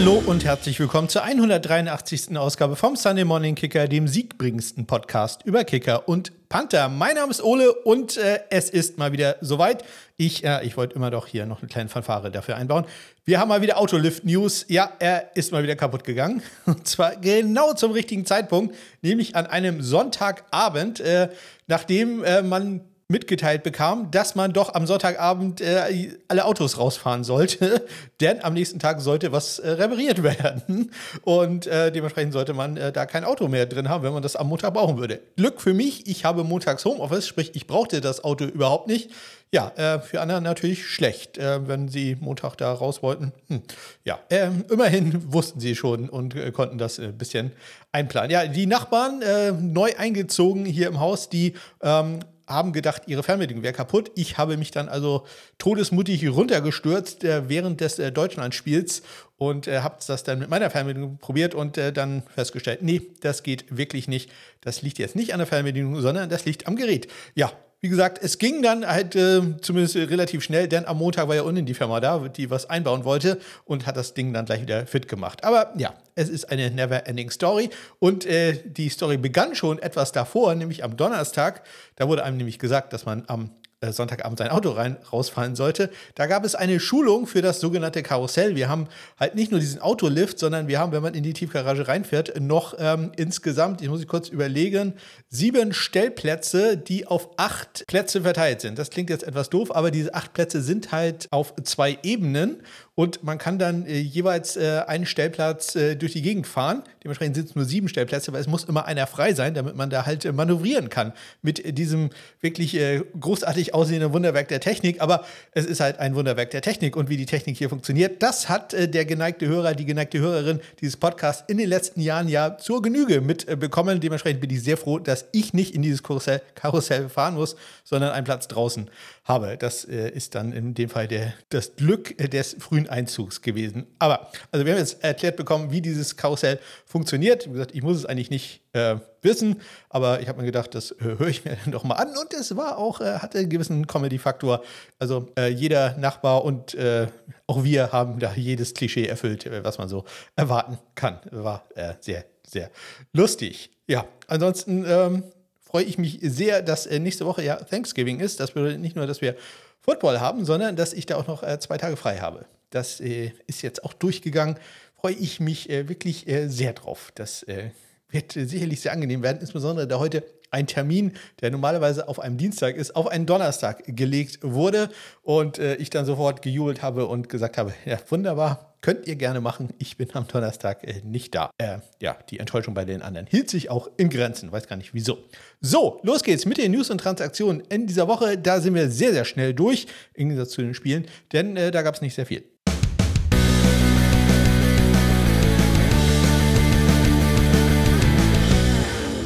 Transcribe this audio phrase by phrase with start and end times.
[0.00, 2.34] Hallo und herzlich willkommen zur 183.
[2.38, 6.88] Ausgabe vom Sunday Morning Kicker, dem siegbringendsten Podcast über Kicker und Panther.
[6.88, 9.84] Mein Name ist Ole und äh, es ist mal wieder soweit.
[10.16, 12.86] Ich, äh, ich wollte immer doch hier noch eine kleine Fanfare dafür einbauen.
[13.26, 14.64] Wir haben mal wieder Autolift-News.
[14.68, 16.42] Ja, er ist mal wieder kaputt gegangen.
[16.64, 21.28] Und zwar genau zum richtigen Zeitpunkt, nämlich an einem Sonntagabend, äh,
[21.66, 22.80] nachdem äh, man
[23.10, 27.84] mitgeteilt bekam, dass man doch am Sonntagabend äh, alle Autos rausfahren sollte,
[28.20, 30.92] denn am nächsten Tag sollte was äh, repariert werden
[31.22, 34.36] und äh, dementsprechend sollte man äh, da kein Auto mehr drin haben, wenn man das
[34.36, 35.20] am Montag brauchen würde.
[35.36, 39.10] Glück für mich, ich habe montags Homeoffice, sprich ich brauchte das Auto überhaupt nicht.
[39.52, 43.32] Ja, äh, für andere natürlich schlecht, äh, wenn sie Montag da raus wollten.
[43.48, 43.62] Hm.
[44.04, 47.50] Ja, ähm, immerhin wussten sie schon und konnten das ein bisschen
[47.90, 48.30] einplanen.
[48.30, 49.24] Ja, die Nachbarn
[49.72, 54.10] neu eingezogen hier im Haus, die ähm, haben gedacht, ihre Fernbedienung wäre kaputt.
[54.14, 55.24] Ich habe mich dann also
[55.58, 59.02] todesmutig runtergestürzt äh, während des äh, Deutschlandspiels
[59.38, 63.42] und äh, habe das dann mit meiner Fernbedienung probiert und äh, dann festgestellt, nee, das
[63.42, 64.30] geht wirklich nicht.
[64.60, 67.06] Das liegt jetzt nicht an der Fernbedienung, sondern das liegt am Gerät.
[67.34, 71.34] Ja, wie gesagt, es ging dann halt äh, zumindest relativ schnell, denn am Montag war
[71.34, 74.60] ja unten die Firma da, die was einbauen wollte und hat das Ding dann gleich
[74.60, 75.44] wieder fit gemacht.
[75.44, 80.54] Aber ja, es ist eine never-ending Story und äh, die Story begann schon etwas davor,
[80.54, 81.62] nämlich am Donnerstag.
[81.96, 83.50] Da wurde einem nämlich gesagt, dass man am
[83.80, 85.88] äh, Sonntagabend sein Auto rein, rausfallen sollte.
[86.14, 88.54] Da gab es eine Schulung für das sogenannte Karussell.
[88.54, 91.88] Wir haben halt nicht nur diesen Autolift, sondern wir haben, wenn man in die Tiefgarage
[91.88, 94.92] reinfährt, noch ähm, insgesamt, ich muss kurz überlegen,
[95.28, 98.78] sieben Stellplätze, die auf acht Plätze verteilt sind.
[98.78, 102.62] Das klingt jetzt etwas doof, aber diese acht Plätze sind halt auf zwei Ebenen
[102.96, 106.82] und man kann dann äh, jeweils äh, einen Stellplatz äh, durch die Gegend fahren.
[107.02, 109.90] Dementsprechend sind es nur sieben Stellplätze, weil es muss immer einer frei sein, damit man
[109.90, 115.00] da halt äh, manövrieren kann mit diesem wirklich äh, großartig aussehenden Wunderwerk der Technik.
[115.00, 118.48] Aber es ist halt ein Wunderwerk der Technik und wie die Technik hier funktioniert, das
[118.48, 122.58] hat äh, der geneigte Hörer, die geneigte Hörerin dieses Podcasts in den letzten Jahren ja
[122.58, 124.00] zur Genüge mitbekommen.
[124.00, 128.24] Dementsprechend bin ich sehr froh, dass ich nicht in dieses Karussell fahren muss, sondern einen
[128.24, 128.90] Platz draußen
[129.24, 129.56] habe.
[129.58, 133.86] Das ist dann in dem Fall der, das Glück des frühen Einzugs gewesen.
[133.98, 137.46] Aber, also wir haben jetzt erklärt bekommen, wie dieses Karussell funktioniert.
[137.46, 140.92] Wie gesagt, ich muss es eigentlich nicht äh, wissen, aber ich habe mir gedacht, das
[140.92, 142.16] äh, höre ich mir dann doch mal an.
[142.16, 144.62] Und es war auch, äh, hatte einen gewissen Comedy-Faktor.
[144.98, 147.08] Also äh, jeder Nachbar und äh,
[147.46, 150.04] auch wir haben da jedes Klischee erfüllt, äh, was man so
[150.36, 151.20] erwarten kann.
[151.30, 151.64] War
[152.00, 152.70] sehr, sehr
[153.12, 153.70] lustig.
[153.86, 155.24] Ja, ansonsten ähm,
[155.70, 158.40] freue ich mich sehr, dass nächste Woche ja Thanksgiving ist.
[158.40, 159.36] Das bedeutet nicht nur, dass wir
[159.80, 162.44] Football haben, sondern dass ich da auch noch zwei Tage frei habe.
[162.70, 164.56] Das äh, ist jetzt auch durchgegangen.
[165.00, 167.10] Freue ich mich äh, wirklich äh, sehr drauf.
[167.14, 167.70] Das äh,
[168.10, 172.76] wird sicherlich sehr angenehm werden, insbesondere da heute ein Termin, der normalerweise auf einem Dienstag
[172.76, 174.90] ist, auf einen Donnerstag gelegt wurde
[175.22, 179.40] und äh, ich dann sofort gejubelt habe und gesagt habe, ja, wunderbar, könnt ihr gerne
[179.40, 179.68] machen.
[179.78, 181.50] Ich bin am Donnerstag äh, nicht da.
[181.58, 184.52] Äh, ja, die Enttäuschung bei den anderen hielt sich auch in Grenzen.
[184.52, 185.18] Weiß gar nicht wieso.
[185.60, 188.38] So, los geht's mit den News und Transaktionen in dieser Woche.
[188.38, 191.82] Da sind wir sehr, sehr schnell durch, im Gegensatz zu den Spielen, denn äh, da
[191.82, 192.44] gab es nicht sehr viel.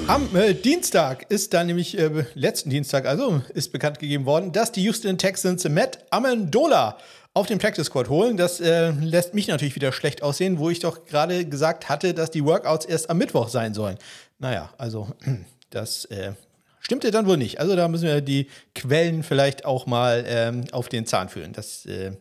[0.07, 4.71] Am äh, Dienstag ist dann nämlich, äh, letzten Dienstag also, ist bekannt gegeben worden, dass
[4.71, 6.99] die Houston Texans Matt Amendola
[7.35, 8.37] auf den Practice Squad holen.
[8.37, 12.31] Das äh, lässt mich natürlich wieder schlecht aussehen, wo ich doch gerade gesagt hatte, dass
[12.31, 13.99] die Workouts erst am Mittwoch sein sollen.
[14.39, 15.09] Naja, also
[15.71, 16.33] das äh,
[16.81, 17.59] stimmte dann wohl nicht.
[17.61, 21.53] Also da müssen wir die Quellen vielleicht auch mal ähm, auf den Zahn fühlen.
[21.53, 22.13] Das äh,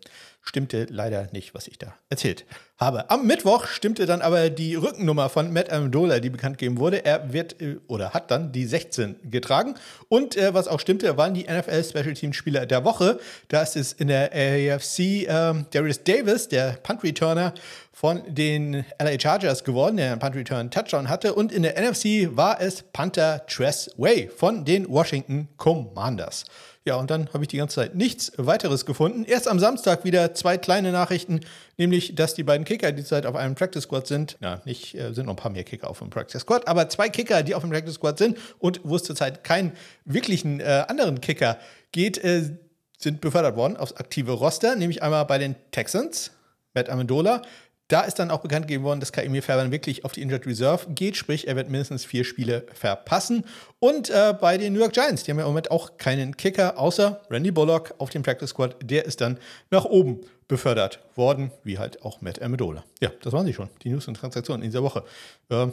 [0.41, 2.46] stimmte leider nicht, was ich da erzählt
[2.84, 3.10] habe.
[3.10, 7.06] Am Mittwoch stimmte dann aber die Rückennummer von Matt Amendola, die bekannt gegeben wurde.
[7.06, 9.76] Er wird äh, oder hat dann die 16 getragen.
[10.10, 13.20] Und äh, was auch stimmte, waren die NFL Special Team Spieler der Woche.
[13.48, 15.26] Da ist es in der AFC äh,
[15.72, 17.54] Darius Davis, der Punt Returner
[17.92, 21.36] von den LA Chargers geworden, der einen Punt Return Touchdown hatte.
[21.36, 26.46] Und in der NFC war es Panther Tress Way von den Washington Commanders.
[26.86, 29.24] Ja, und dann habe ich die ganze Zeit nichts weiteres gefunden.
[29.24, 31.40] Erst am Samstag wieder zwei kleine Nachrichten,
[31.78, 35.14] nämlich, dass die beiden Kicker, die zurzeit auf einem Practice Squad sind, ja, nicht, äh,
[35.14, 37.64] sind noch ein paar mehr Kicker auf dem Practice Squad, aber zwei Kicker, die auf
[37.64, 39.72] dem Practice Squad sind und wo es zurzeit keinen
[40.03, 41.58] wirklichen äh, anderen Kicker
[41.94, 42.58] geht, äh,
[42.97, 46.32] sind befördert worden aufs aktive Roster, nämlich einmal bei den Texans,
[46.74, 47.44] Matt Amendola,
[47.88, 50.88] da ist dann auch bekannt gegeben worden, dass Kaimir Fairbairn wirklich auf die Injured Reserve
[50.90, 53.46] geht, sprich, er wird mindestens vier Spiele verpassen.
[53.80, 56.78] Und äh, bei den New York Giants, die haben ja im Moment auch keinen Kicker,
[56.78, 59.38] außer Randy Bullock auf dem Practice Squad, der ist dann
[59.70, 62.84] nach oben befördert worden, wie halt auch Matt Amendola.
[63.02, 65.03] Ja, das waren sie schon, die News und Transaktionen in dieser Woche.
[65.50, 65.72] Äh, hab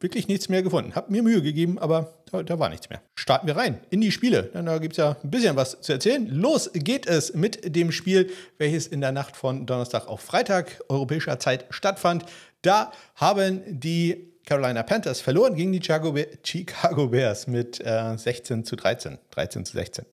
[0.00, 0.94] wirklich nichts mehr gefunden.
[0.94, 3.00] Hab mir Mühe gegeben, aber da, da war nichts mehr.
[3.14, 4.44] Starten wir rein in die Spiele.
[4.54, 6.26] Denn da gibt es ja ein bisschen was zu erzählen.
[6.28, 11.38] Los geht es mit dem Spiel, welches in der Nacht von Donnerstag auf Freitag europäischer
[11.38, 12.24] Zeit stattfand.
[12.62, 19.18] Da haben die Carolina Panthers verloren gegen die Chicago Bears mit äh, 16 zu 13.
[19.30, 20.06] 13 zu 16.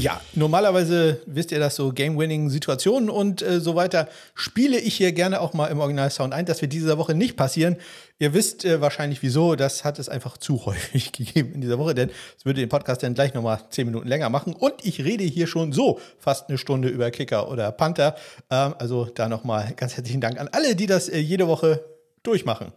[0.00, 5.42] Ja, normalerweise wisst ihr das so Game-Winning-Situationen und äh, so weiter spiele ich hier gerne
[5.42, 6.46] auch mal im Original-Sound ein.
[6.46, 7.76] Das wird diese Woche nicht passieren.
[8.18, 9.56] Ihr wisst äh, wahrscheinlich wieso.
[9.56, 12.08] Das hat es einfach zu häufig gegeben in dieser Woche, denn
[12.38, 14.54] es würde den Podcast dann gleich nochmal zehn Minuten länger machen.
[14.54, 18.16] Und ich rede hier schon so fast eine Stunde über Kicker oder Panther.
[18.48, 21.84] Ähm, also da nochmal ganz herzlichen Dank an alle, die das äh, jede Woche
[22.22, 22.72] durchmachen.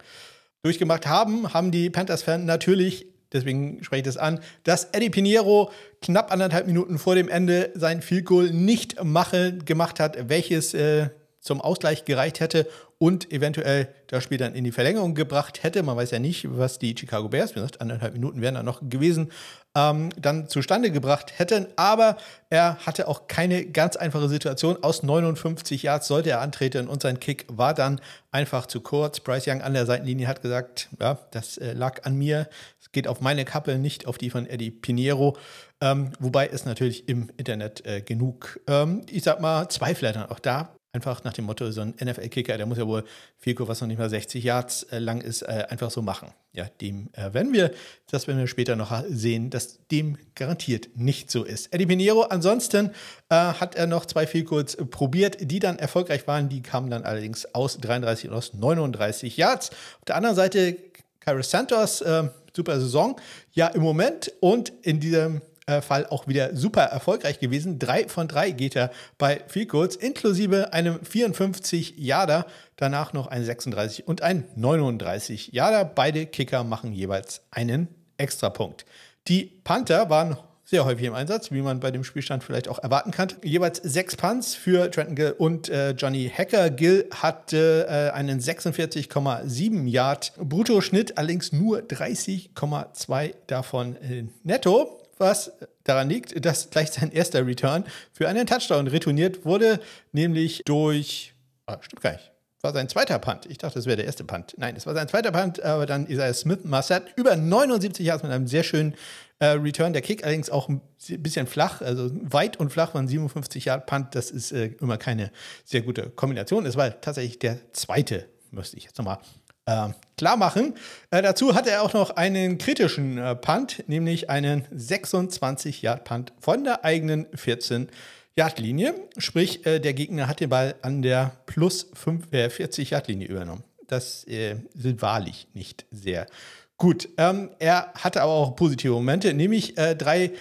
[0.62, 5.70] Durchgemacht haben, haben die Panthers-Fans natürlich deswegen spreche ich das an, dass Eddie Pinheiro
[6.00, 11.08] knapp anderthalb Minuten vor dem Ende sein Field Goal nicht mache, gemacht hat, welches äh,
[11.40, 12.66] zum Ausgleich gereicht hätte
[12.96, 15.82] und eventuell das Spiel dann in die Verlängerung gebracht hätte.
[15.82, 18.80] Man weiß ja nicht, was die Chicago Bears, wie gesagt, anderthalb Minuten wären da noch
[18.88, 19.30] gewesen,
[19.74, 21.66] ähm, dann zustande gebracht hätten.
[21.76, 22.16] Aber
[22.48, 24.82] er hatte auch keine ganz einfache Situation.
[24.82, 28.00] Aus 59 Yards sollte er antreten und sein Kick war dann
[28.30, 29.20] einfach zu kurz.
[29.20, 32.48] Bryce Young an der Seitenlinie hat gesagt, ja, das äh, lag an mir.
[32.94, 35.36] Geht auf meine Kappe, nicht auf die von Eddie Pinheiro.
[35.82, 40.38] Ähm, wobei es natürlich im Internet äh, genug, ähm, ich sag mal, Zweifler dann auch
[40.38, 43.02] da Einfach nach dem Motto, so ein NFL-Kicker, der muss ja wohl
[43.36, 46.28] viel, was noch nicht mal 60 Yards äh, lang ist, äh, einfach so machen.
[46.52, 47.72] Ja, dem äh, werden wir,
[48.12, 51.74] das werden wir später noch sehen, dass dem garantiert nicht so ist.
[51.74, 52.92] Eddie Pinheiro, ansonsten
[53.28, 56.48] äh, hat er noch zwei Vielkurs probiert, die dann erfolgreich waren.
[56.48, 59.70] Die kamen dann allerdings aus 33 und aus 39 Yards.
[59.70, 60.76] Auf der anderen Seite
[61.18, 63.20] Kyrus Santos, äh, super Saison.
[63.52, 67.78] Ja, im Moment und in diesem äh, Fall auch wieder super erfolgreich gewesen.
[67.78, 72.46] Drei von drei geht er bei Field Goals, inklusive einem 54 Yarder,
[72.76, 75.84] danach noch ein 36 und ein 39 Yarder.
[75.84, 78.84] Beide Kicker machen jeweils einen Extrapunkt.
[79.26, 83.10] Die Panther waren sehr häufig im Einsatz, wie man bei dem Spielstand vielleicht auch erwarten
[83.10, 83.28] kann.
[83.42, 86.70] Jeweils sechs Punts für Trenton Gill und äh, Johnny Hacker.
[86.70, 95.52] Gill hatte äh, einen 46,7 Yard Bruttoschnitt, allerdings nur 30,2 davon äh, netto was
[95.84, 99.80] daran liegt, dass gleich sein erster Return für einen Touchdown retourniert wurde,
[100.12, 101.34] nämlich durch,
[101.66, 102.32] ah, stimmt gar nicht,
[102.62, 103.46] war sein zweiter Punt.
[103.46, 104.54] Ich dachte, das wäre der erste Punt.
[104.56, 108.32] Nein, es war sein zweiter Punt, aber dann Isaiah Smith Marset über 79 Yards mit
[108.32, 108.94] einem sehr schönen
[109.38, 109.92] äh, Return.
[109.92, 110.80] Der Kick allerdings auch ein
[111.18, 114.14] bisschen flach, also weit und flach waren 57 Yard Punt.
[114.14, 115.30] Das ist äh, immer keine
[115.64, 116.66] sehr gute Kombination.
[116.66, 119.18] Es war tatsächlich der zweite, müsste ich jetzt nochmal
[119.66, 120.74] äh, klar machen.
[121.10, 126.84] Äh, dazu hatte er auch noch einen kritischen äh, Punt, nämlich einen 26-Yard-Punt von der
[126.84, 127.88] eigenen 14
[128.36, 128.94] Yard-Linie.
[129.18, 133.64] Sprich, äh, der Gegner hat den Ball an der plus 40 äh, Yard-Linie übernommen.
[133.86, 136.26] Das äh, sind wahrlich nicht sehr
[136.76, 137.08] gut.
[137.16, 140.32] Ähm, er hatte aber auch positive Momente, nämlich drei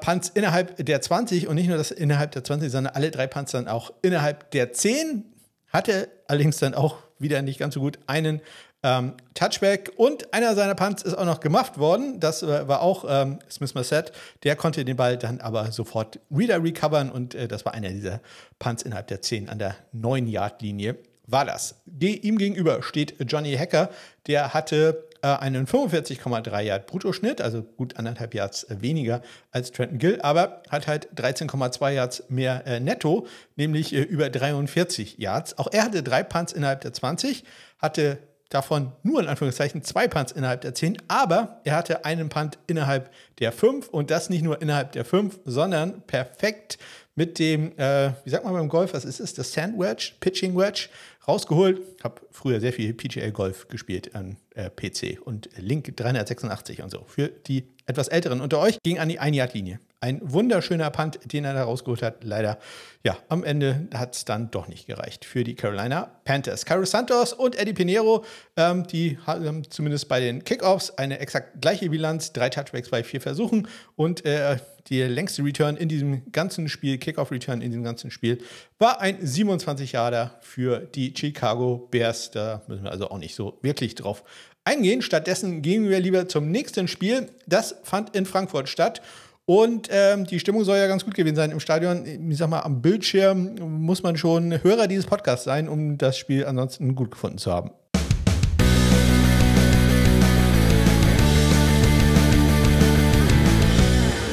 [0.00, 3.50] Punts innerhalb der 20 und nicht nur das innerhalb der 20, sondern alle drei Punts
[3.50, 5.24] dann auch innerhalb der 10.
[5.68, 8.40] Hatte allerdings dann auch wieder nicht ganz so gut, einen
[8.84, 12.20] ähm, Touchback und einer seiner Punts ist auch noch gemacht worden.
[12.20, 14.12] Das äh, war auch ähm, Smith Massett.
[14.44, 18.20] Der konnte den Ball dann aber sofort wieder recovern und äh, das war einer dieser
[18.58, 20.98] Punts innerhalb der 10 an der 9-Yard-Linie.
[21.26, 21.76] War das.
[21.98, 23.88] Ihm gegenüber steht Johnny Hacker.
[24.26, 29.98] Der hatte äh, einen 45,3 Yard Bruttoschnitt, also gut anderthalb Yards äh, weniger als Trenton
[29.98, 33.26] Gill, aber hat halt 13,2 Yards mehr äh, netto,
[33.56, 35.56] nämlich äh, über 43 Yards.
[35.56, 37.44] Auch er hatte drei Punts innerhalb der 20,
[37.78, 38.18] hatte
[38.50, 43.10] davon nur in Anführungszeichen zwei Punts innerhalb der 10, aber er hatte einen Punt innerhalb
[43.38, 46.76] der 5 und das nicht nur innerhalb der 5, sondern perfekt
[47.16, 50.56] mit dem, äh, wie sagt man beim Golf, was ist es, das Sand Wedge, Pitching
[50.56, 50.88] Wedge,
[51.26, 51.80] rausgeholt.
[52.02, 57.04] Habe früher sehr viel PGA Golf gespielt an äh, PC und Link 386 und so.
[57.06, 59.78] Für die etwas älteren unter euch ging an die Ein-Yard-Linie.
[60.00, 62.24] Ein wunderschöner Punt, den er da rausgeholt hat.
[62.24, 62.58] Leider,
[63.04, 66.66] ja, am Ende hat es dann doch nicht gereicht für die Carolina Panthers.
[66.66, 68.24] Carlos Santos und Eddie Pinheiro,
[68.56, 72.32] ähm, die haben zumindest bei den Kickoffs eine exakt gleiche Bilanz.
[72.32, 74.58] Drei Touchbacks bei vier Versuchen und äh,
[74.90, 78.42] der längste Return in diesem ganzen Spiel, Kickoff-Return in diesem ganzen Spiel,
[78.78, 82.30] war ein 27 Jahre für die Chicago Bears.
[82.30, 84.24] Da müssen wir also auch nicht so wirklich drauf
[84.64, 85.02] eingehen.
[85.02, 87.28] Stattdessen gehen wir lieber zum nächsten Spiel.
[87.46, 89.02] Das fand in Frankfurt statt.
[89.46, 92.30] Und ähm, die Stimmung soll ja ganz gut gewesen sein im Stadion.
[92.30, 96.46] Ich sag mal, am Bildschirm muss man schon Hörer dieses Podcasts sein, um das Spiel
[96.46, 97.70] ansonsten gut gefunden zu haben.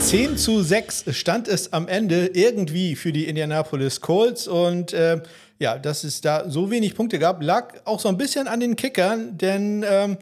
[0.02, 5.22] 10 zu 6 stand es am Ende irgendwie für die Indianapolis Colts und äh,
[5.60, 8.76] ja, dass es da so wenig Punkte gab, lag auch so ein bisschen an den
[8.76, 10.18] Kickern, denn ähm,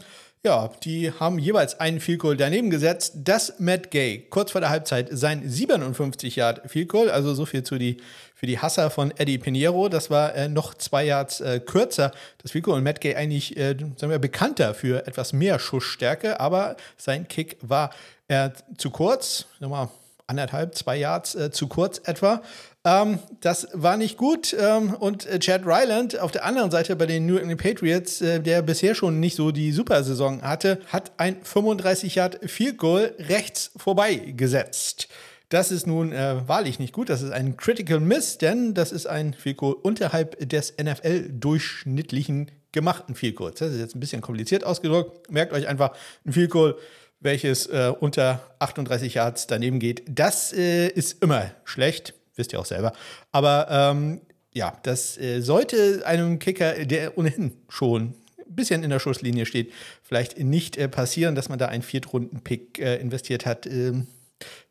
[0.46, 3.14] ja, die haben jeweils einen Field Goal daneben gesetzt.
[3.26, 7.64] Das Matt Gay kurz vor der Halbzeit sein 57 Yard Field Goal, also so viel
[7.64, 7.98] zu die,
[8.36, 9.90] für die Hasser von Eddie Pinheiro.
[9.90, 12.78] Das war äh, noch zwei Yards äh, kürzer, das Field Goal.
[12.78, 17.58] Und Matt Gay eigentlich, äh, sagen wir, bekannter für etwas mehr Schussstärke, aber sein Kick
[17.62, 17.90] war
[18.30, 19.46] äh, zu kurz.
[19.60, 19.90] Nochmal
[20.26, 22.42] anderthalb, zwei Yards äh, zu kurz etwa.
[22.90, 24.56] Ähm, das war nicht gut.
[24.60, 28.40] Ähm, und äh, Chad Ryland auf der anderen Seite bei den New England Patriots, äh,
[28.40, 33.72] der bisher schon nicht so die Supersaison hatte, hat ein 35 Yard Field Goal rechts
[33.78, 35.08] vorbei gesetzt.
[35.50, 37.10] Das ist nun äh, wahrlich nicht gut.
[37.10, 43.16] Das ist ein Critical Miss, denn das ist ein Field Goal unterhalb des NFL-durchschnittlichen gemachten
[43.16, 43.60] Field Goals.
[43.60, 45.32] Das ist jetzt ein bisschen kompliziert ausgedrückt.
[45.32, 46.76] Merkt euch einfach, ein Field Goal
[47.22, 50.04] welches äh, unter 38 Yards daneben geht.
[50.10, 52.94] Das äh, ist immer schlecht wisst ihr auch selber.
[53.32, 59.00] Aber ähm, ja, das äh, sollte einem Kicker, der ohnehin schon ein bisschen in der
[59.00, 63.68] Schusslinie steht, vielleicht nicht äh, passieren, dass man da einen Viertrunden-Pick äh, investiert hat.
[63.68, 64.08] Ähm,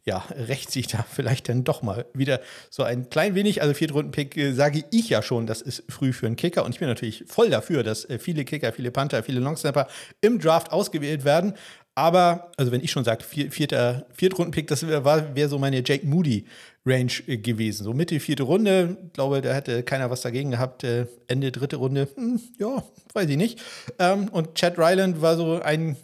[0.04, 3.60] ja, rächt sich da vielleicht dann doch mal wieder so ein klein wenig.
[3.60, 6.64] Also Viertrunden-Pick äh, sage ich ja schon, das ist früh für einen Kicker.
[6.64, 9.87] Und ich bin natürlich voll dafür, dass äh, viele Kicker, viele Panther, viele Longsnapper
[10.22, 11.52] im Draft ausgewählt werden.
[11.99, 16.07] Aber, also wenn ich schon sage, vier, vierter, Viertrunden-Pick, das wäre wär so meine Jake
[16.07, 17.83] Moody-Range äh, gewesen.
[17.83, 20.85] So Mitte, vierte Runde, glaube, da hätte keiner was dagegen gehabt.
[20.85, 23.61] Äh, Ende, dritte Runde, hm, ja, weiß ich nicht.
[23.99, 25.97] Ähm, und Chad Ryland war so ein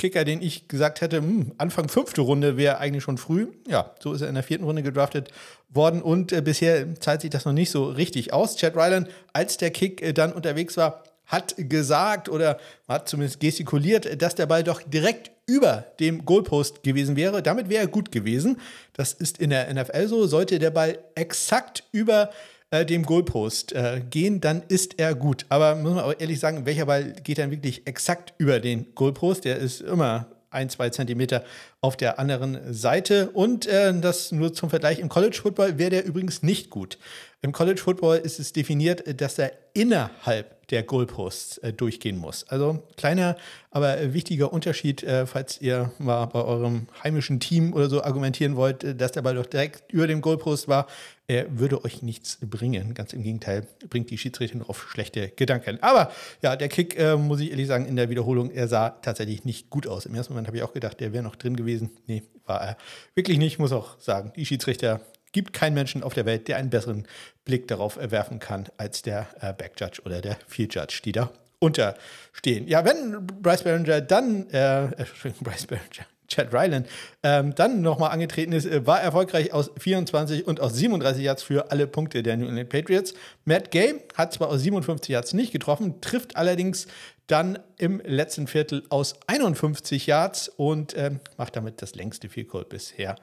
[0.00, 3.46] Kicker, den ich gesagt hätte, hm, Anfang fünfte Runde wäre eigentlich schon früh.
[3.68, 5.30] Ja, so ist er in der vierten Runde gedraftet
[5.68, 8.56] worden und äh, bisher zahlt sich das noch nicht so richtig aus.
[8.56, 14.34] Chad Ryland, als der Kick dann unterwegs war, hat gesagt oder hat zumindest gestikuliert, dass
[14.34, 17.42] der Ball doch direkt über dem Goalpost gewesen wäre.
[17.42, 18.60] Damit wäre er gut gewesen.
[18.92, 20.26] Das ist in der NFL so.
[20.26, 22.30] Sollte der Ball exakt über
[22.70, 25.46] äh, dem Goalpost äh, gehen, dann ist er gut.
[25.48, 29.44] Aber muss man auch ehrlich sagen, welcher Ball geht dann wirklich exakt über den Goalpost?
[29.44, 31.44] Der ist immer ein, zwei Zentimeter
[31.80, 33.30] auf der anderen Seite.
[33.30, 36.98] Und äh, das nur zum Vergleich, im College Football wäre der übrigens nicht gut.
[37.40, 42.48] Im College Football ist es definiert, dass er innerhalb der Goalposts äh, durchgehen muss.
[42.48, 43.36] Also kleiner,
[43.70, 48.56] aber äh, wichtiger Unterschied, äh, falls ihr mal bei eurem heimischen Team oder so argumentieren
[48.56, 50.86] wollt, äh, dass der Ball doch direkt über dem Goalpost war,
[51.28, 52.94] er würde euch nichts bringen.
[52.94, 55.78] Ganz im Gegenteil, bringt die Schiedsrichterin auf schlechte Gedanken.
[55.82, 56.10] Aber
[56.42, 59.70] ja, der Kick, äh, muss ich ehrlich sagen, in der Wiederholung, er sah tatsächlich nicht
[59.70, 60.06] gut aus.
[60.06, 61.90] Im ersten Moment habe ich auch gedacht, der wäre noch drin gewesen.
[62.06, 62.76] Nee, war er
[63.14, 63.52] wirklich nicht.
[63.52, 65.02] Ich muss auch sagen, die Schiedsrichter
[65.32, 67.06] gibt keinen Menschen auf der Welt, der einen besseren
[67.44, 72.66] Blick darauf erwerfen kann als der äh, Backjudge oder der Field Judge, die da unterstehen.
[72.68, 74.90] Ja, wenn Bryce Barringer dann, äh, äh
[75.40, 76.88] Bryce Barringer, Chad Ryland,
[77.22, 81.70] ähm, dann nochmal angetreten ist, äh, war erfolgreich aus 24 und aus 37 Yards für
[81.70, 83.14] alle Punkte der New England Patriots.
[83.44, 86.86] Matt Gay hat zwar aus 57 Yards nicht getroffen, trifft allerdings
[87.26, 92.64] dann im letzten Viertel aus 51 Yards und äh, macht damit das längste Field Goal
[92.64, 93.16] bisher äh,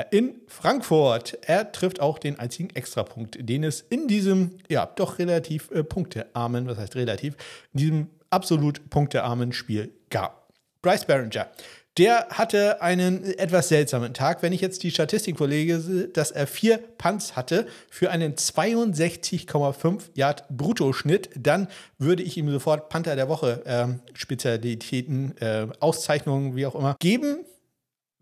[0.00, 1.38] in Frankfurt.
[1.42, 6.66] Er trifft auch den einzigen Extrapunkt, den es in diesem, ja, doch relativ äh, punktearmen,
[6.66, 7.34] was heißt relativ,
[7.72, 10.48] in diesem absolut punktearmen Spiel gab.
[10.82, 11.48] Bryce Barringer.
[11.96, 14.42] Der hatte einen etwas seltsamen Tag.
[14.42, 20.44] Wenn ich jetzt die Statistik vorlege, dass er vier Punts hatte für einen 62,5 Yard
[20.48, 26.74] Bruttoschnitt, dann würde ich ihm sofort Panther der Woche äh, Spezialitäten, äh, Auszeichnungen, wie auch
[26.74, 27.44] immer, geben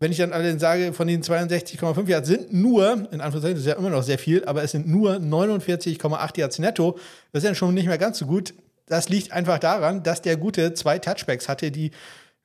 [0.03, 3.67] wenn ich dann alle sage, von den 62,5 Yards sind nur, in Anführungszeichen, das ist
[3.67, 6.99] ja immer noch sehr viel, aber es sind nur 49,8 Yards netto,
[7.31, 8.53] das ist dann schon nicht mehr ganz so gut.
[8.85, 11.91] Das liegt einfach daran, dass der Gute zwei Touchbacks hatte, die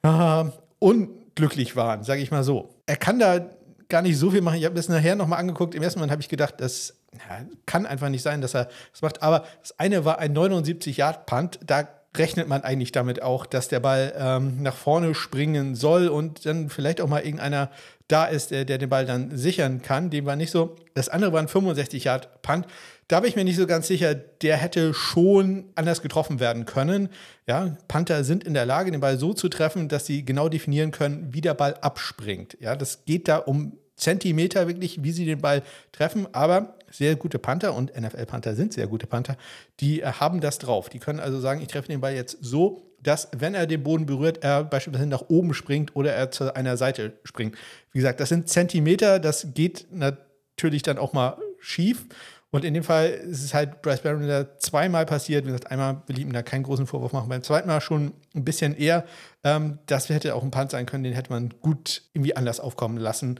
[0.05, 0.45] äh,
[0.79, 2.69] unglücklich waren, sage ich mal so.
[2.87, 3.51] Er kann da
[3.89, 4.59] gar nicht so viel machen.
[4.59, 5.75] Ich habe das nachher nochmal angeguckt.
[5.75, 9.03] Im ersten Moment habe ich gedacht, das ja, kann einfach nicht sein, dass er das
[9.03, 9.21] macht.
[9.21, 11.59] Aber das eine war ein 79-Yard-Punt.
[11.67, 11.89] Da
[12.19, 16.69] rechnet man eigentlich damit auch, dass der Ball ähm, nach vorne springen soll und dann
[16.69, 17.71] vielleicht auch mal irgendeiner
[18.09, 20.11] da ist, der, der den Ball dann sichern kann.
[20.11, 20.77] Dem war nicht so.
[20.95, 22.67] Das andere war ein 65 Yard Punt.
[23.07, 27.09] Da bin ich mir nicht so ganz sicher, der hätte schon anders getroffen werden können.
[27.47, 30.91] Ja, Panther sind in der Lage, den Ball so zu treffen, dass sie genau definieren
[30.91, 32.57] können, wie der Ball abspringt.
[32.61, 36.27] Ja, das geht da um Zentimeter wirklich, wie sie den Ball treffen.
[36.33, 39.37] Aber sehr gute Panther und NFL-Panther sind sehr gute Panther,
[39.81, 40.89] die äh, haben das drauf.
[40.89, 44.07] Die können also sagen, ich treffe den Ball jetzt so, dass, wenn er den Boden
[44.07, 47.57] berührt, er beispielsweise nach oben springt oder er zu einer Seite springt.
[47.93, 52.07] Wie gesagt, das sind Zentimeter, das geht natürlich dann auch mal schief.
[52.51, 55.45] Und in dem Fall ist es halt Bryce Barron zweimal passiert.
[55.45, 58.15] Wie gesagt, einmal will ich ihm da keinen großen Vorwurf machen, beim zweiten Mal schon
[58.35, 59.05] ein bisschen eher.
[59.45, 62.97] Ähm, das hätte auch ein Punt sein können, den hätte man gut irgendwie anders aufkommen
[62.97, 63.39] lassen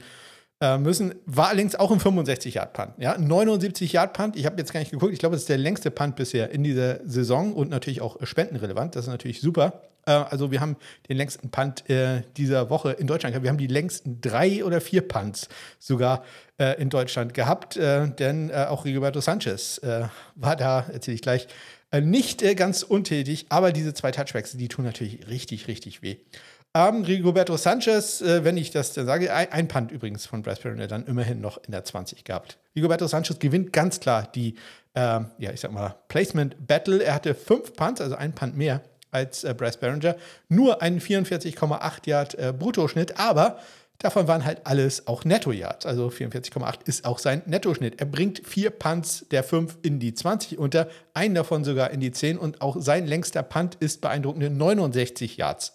[0.79, 1.15] müssen.
[1.25, 2.95] War allerdings auch ein 65-Yard-Punt.
[2.97, 3.15] Ja?
[3.15, 4.35] 79-Yard-Punt.
[4.35, 5.13] Ich habe jetzt gar nicht geguckt.
[5.13, 8.95] Ich glaube, das ist der längste Punt bisher in dieser Saison und natürlich auch spendenrelevant.
[8.95, 9.81] Das ist natürlich super.
[10.05, 10.75] Äh, also, wir haben
[11.07, 13.41] den längsten Punt äh, dieser Woche in Deutschland.
[13.41, 15.47] Wir haben die längsten drei oder vier Punts
[15.77, 16.23] sogar
[16.57, 19.79] äh, in Deutschland gehabt, äh, denn äh, auch Rigoberto Sanchez
[20.35, 21.47] war da, erzähle ich gleich,
[22.01, 23.47] nicht ganz untätig.
[23.49, 26.17] Aber diese zwei Touchbacks, die tun natürlich richtig, richtig weh.
[26.75, 30.77] Ähm, Rigoberto Sanchez, äh, wenn ich das sage, ein, ein Punt übrigens von Bryce Perrin,
[30.77, 32.59] der dann immerhin noch in der 20 gehabt.
[32.75, 34.53] Rigoberto Sanchez gewinnt ganz klar die,
[34.93, 37.03] äh, ja, ich sag mal, Placement Battle.
[37.03, 40.15] Er hatte fünf Punts, also ein Punt mehr als äh, Bryce Barringer.
[40.47, 43.57] Nur einen 44,8 Yard äh, Bruttoschnitt, aber
[43.97, 45.87] davon waren halt alles auch Netto-Yards.
[45.87, 47.99] Also 44,8 ist auch sein Nettoschnitt.
[47.99, 52.11] Er bringt vier Punts der fünf in die 20 unter, einen davon sogar in die
[52.11, 55.73] 10 und auch sein längster Punt ist beeindruckende 69 Yards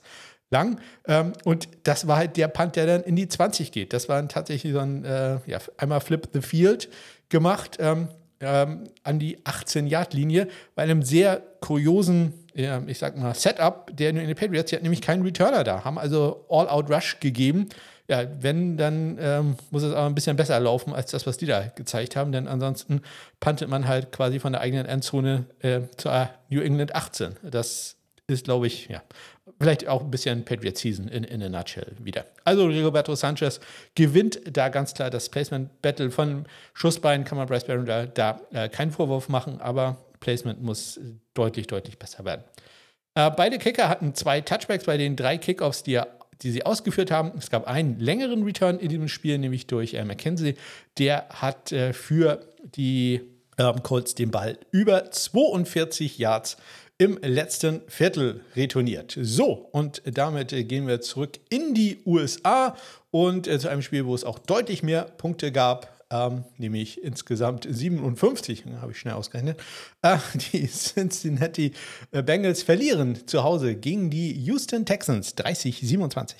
[0.50, 0.80] lang.
[1.06, 3.92] Ähm, und das war halt der Punt, der dann in die 20 geht.
[3.92, 6.88] Das war tatsächlich so ein, äh, ja, einmal Flip the Field
[7.28, 8.08] gemacht ähm,
[8.40, 14.20] ähm, an die 18-Yard-Linie bei einem sehr kuriosen, ja, ich sag mal, Setup der New
[14.20, 14.70] England Patriots.
[14.70, 17.68] Die hat nämlich keinen Returner da, haben also All-Out-Rush gegeben.
[18.06, 21.46] Ja, wenn, dann ähm, muss es aber ein bisschen besser laufen als das, was die
[21.46, 23.00] da gezeigt haben, denn ansonsten
[23.40, 27.36] puntet man halt quasi von der eigenen Endzone äh, zur New England 18.
[27.50, 27.96] Das
[28.26, 29.02] ist, glaube ich, ja,
[29.60, 32.26] vielleicht auch ein bisschen Patriot Season in, in a nutshell wieder.
[32.44, 33.60] Also Rigoberto Sanchez
[33.94, 38.40] gewinnt da ganz klar das Placement Battle von Schussbein, kann man Bryce Barron da, da
[38.52, 40.98] äh, keinen Vorwurf machen, aber Placement muss
[41.34, 42.44] deutlich, deutlich besser werden.
[43.14, 46.00] Äh, beide Kicker hatten zwei Touchbacks bei den drei Kickoffs, die,
[46.42, 47.32] die sie ausgeführt haben.
[47.38, 50.56] Es gab einen längeren Return in diesem Spiel, nämlich durch äh, McKenzie.
[50.98, 53.20] Der hat äh, für die
[53.58, 56.56] ähm, Colts den Ball über 42 Yards
[57.04, 59.18] im letzten Viertel retourniert.
[59.20, 62.76] So, und damit gehen wir zurück in die USA
[63.10, 65.92] und äh, zu einem Spiel, wo es auch deutlich mehr Punkte gab.
[66.10, 69.60] Ähm, nämlich insgesamt 57, habe ich schnell ausgerechnet.
[70.00, 70.16] Äh,
[70.52, 71.72] die Cincinnati
[72.10, 76.34] Bengals verlieren zu Hause gegen die Houston Texans 30-27.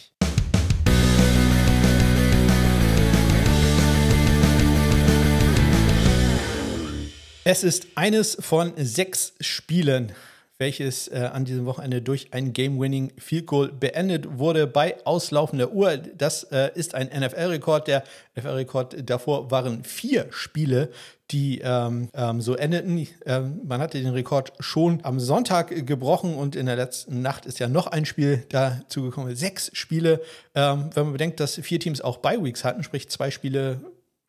[7.47, 10.13] Es ist eines von sechs Spielen,
[10.59, 15.97] welches äh, an diesem Wochenende durch ein Game-Winning Field Goal beendet wurde bei auslaufender Uhr.
[15.97, 17.89] Das äh, ist ein NFL-Rekord.
[17.89, 18.05] Der
[18.37, 20.91] NFL-Rekord davor waren vier Spiele,
[21.33, 23.09] die ähm, ähm, so endeten.
[23.27, 27.59] Ähm, man hatte den Rekord schon am Sonntag gebrochen und in der letzten Nacht ist
[27.59, 29.35] ja noch ein Spiel dazu gekommen.
[29.35, 30.21] Sechs Spiele.
[30.55, 33.81] Ähm, wenn man bedenkt, dass vier Teams auch Bye-Weeks hatten, sprich zwei Spiele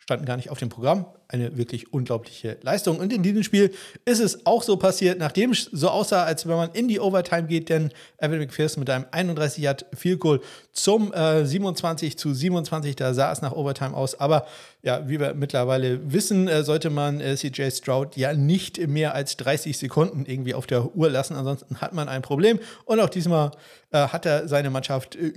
[0.05, 1.07] standen gar nicht auf dem Programm.
[1.27, 2.99] Eine wirklich unglaubliche Leistung.
[2.99, 3.73] Und in diesem Spiel
[4.05, 7.47] ist es auch so passiert, nachdem es so aussah, als wenn man in die Overtime
[7.47, 7.89] geht, denn
[8.19, 10.41] Evan McPherson mit einem 31 Yard Field Goal
[10.73, 14.19] zum äh, 27 zu 27, da sah es nach Overtime aus.
[14.19, 14.45] Aber
[14.83, 19.37] ja, wie wir mittlerweile wissen, äh, sollte man äh, CJ Stroud ja nicht mehr als
[19.37, 22.59] 30 Sekunden irgendwie auf der Uhr lassen, ansonsten hat man ein Problem.
[22.85, 23.49] Und auch diesmal
[23.89, 25.29] äh, hat er seine Mannschaft äh,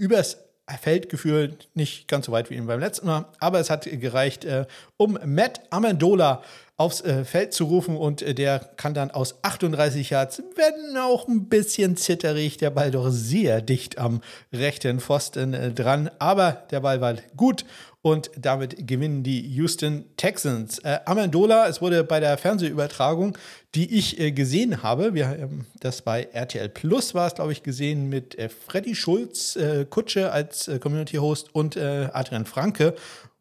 [0.68, 4.66] übers Feldgefühl nicht ganz so weit wie beim letzten Mal, aber es hat gereicht, äh,
[4.96, 6.42] um Matt Amendola
[6.76, 11.26] aufs äh, Feld zu rufen und äh, der kann dann aus 38 Yards, wenn auch
[11.26, 14.20] ein bisschen zitterig, der Ball doch sehr dicht am
[14.52, 17.64] rechten Pfosten äh, dran, aber der Ball war gut
[18.02, 20.78] und damit gewinnen die Houston Texans.
[20.80, 23.36] Äh, Amendola, es wurde bei der Fernsehübertragung,
[23.74, 27.62] die ich äh, gesehen habe, wir haben das bei RTL Plus war es, glaube ich,
[27.62, 32.94] gesehen mit äh, Freddy Schulz, äh, Kutsche als äh, Community-Host und äh, Adrian Franke.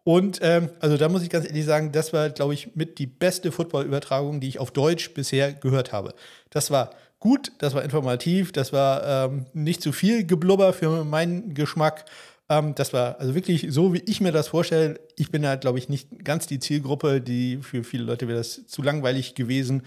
[0.04, 3.08] Und ähm, also da muss ich ganz ehrlich sagen, das war, glaube ich, mit die
[3.08, 6.14] beste Football-Übertragung, die ich auf Deutsch bisher gehört habe.
[6.50, 11.54] Das war gut, das war informativ, das war ähm, nicht zu viel Geblubber für meinen
[11.54, 12.06] Geschmack.
[12.50, 15.00] Ähm, das war also wirklich so, wie ich mir das vorstelle.
[15.16, 18.66] Ich bin halt, glaube ich, nicht ganz die Zielgruppe, die für viele Leute wäre das
[18.68, 19.84] zu langweilig gewesen.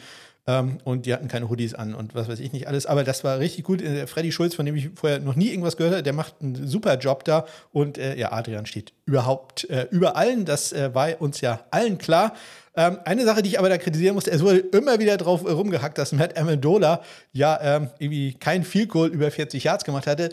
[0.47, 2.87] Ähm, und die hatten keine Hoodies an und was weiß ich nicht alles.
[2.87, 3.83] Aber das war richtig gut.
[3.83, 6.67] Äh, Freddy Schulz, von dem ich vorher noch nie irgendwas gehört habe, der macht einen
[6.67, 7.47] super Job da.
[7.73, 10.45] Und äh, ja, Adrian steht überhaupt äh, über allen.
[10.45, 12.35] Das äh, war uns ja allen klar.
[12.75, 15.99] Ähm, eine Sache, die ich aber da kritisieren musste, es wurde immer wieder drauf rumgehackt,
[15.99, 20.31] dass Matt Amendola ja ähm, irgendwie kein Field Goal über 40 Yards gemacht hatte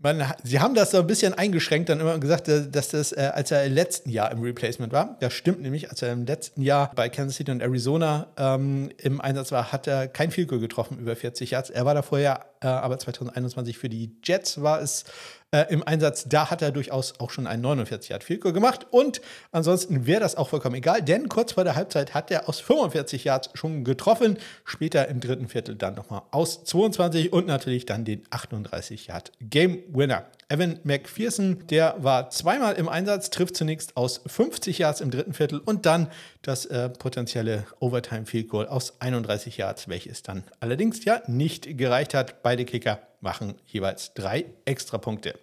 [0.00, 3.30] man, sie haben das so ein bisschen eingeschränkt, dann immer gesagt, äh, dass das, äh,
[3.34, 6.62] als er im letzten Jahr im Replacement war, das stimmt nämlich, als er im letzten
[6.62, 10.98] Jahr bei Kansas City und Arizona ähm, im Einsatz war, hat er kein Field getroffen
[10.98, 11.70] über 40 Yards.
[11.70, 15.04] Er war da vorher, äh, aber 2021 für die Jets war es
[15.50, 16.26] äh, im Einsatz.
[16.28, 18.86] Da hat er durchaus auch schon einen 49 Yard Field Goal gemacht.
[18.90, 19.20] Und
[19.52, 23.24] ansonsten wäre das auch vollkommen egal, denn kurz vor der Halbzeit hat er aus 45
[23.24, 24.38] Yards schon getroffen.
[24.64, 29.82] Später im dritten Viertel dann nochmal aus 22 und natürlich dann den 38 Yard Game
[29.88, 30.26] Winner.
[30.50, 35.58] Evan McPherson, der war zweimal im Einsatz, trifft zunächst aus 50 Yards im dritten Viertel
[35.58, 36.08] und dann
[36.40, 42.14] das äh, potenzielle Overtime Field Goal aus 31 Yards, welches dann allerdings ja nicht gereicht
[42.14, 42.42] hat.
[42.42, 45.38] Beide Kicker machen jeweils drei Extrapunkte.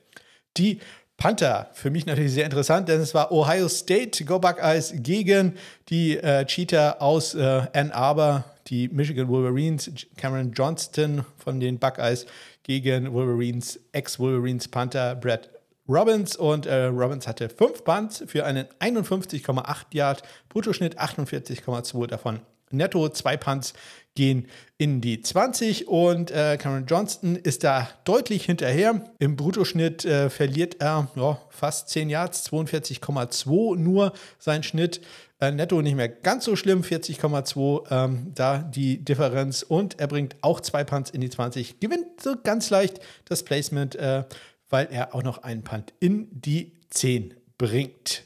[0.58, 0.80] Die
[1.18, 5.56] Panther, für mich natürlich sehr interessant, denn es war Ohio State Go Buckeyes gegen
[5.88, 12.26] die äh, Cheetah aus äh, Ann Arbor, die Michigan Wolverines, Cameron Johnston von den Buckeyes
[12.64, 15.50] gegen Wolverines, Ex-Wolverines Panther Brad
[15.88, 22.42] Robbins und äh, Robbins hatte fünf Bunts für einen 51,8 Yard Bruttoschnitt, 48,2 davon
[22.76, 23.74] netto, zwei Punts
[24.16, 29.02] gehen in die 20 und äh, Cameron Johnston ist da deutlich hinterher.
[29.20, 35.02] Im Bruttoschnitt äh, verliert er ja, fast 10 Yards, 42,2 nur sein Schnitt.
[35.40, 40.38] Äh, netto nicht mehr ganz so schlimm, 40,2 ähm, da die Differenz und er bringt
[40.42, 44.24] auch zwei Punts in die 20, gewinnt so ganz leicht das Placement, äh,
[44.70, 48.24] weil er auch noch einen Punt in die 10 bringt.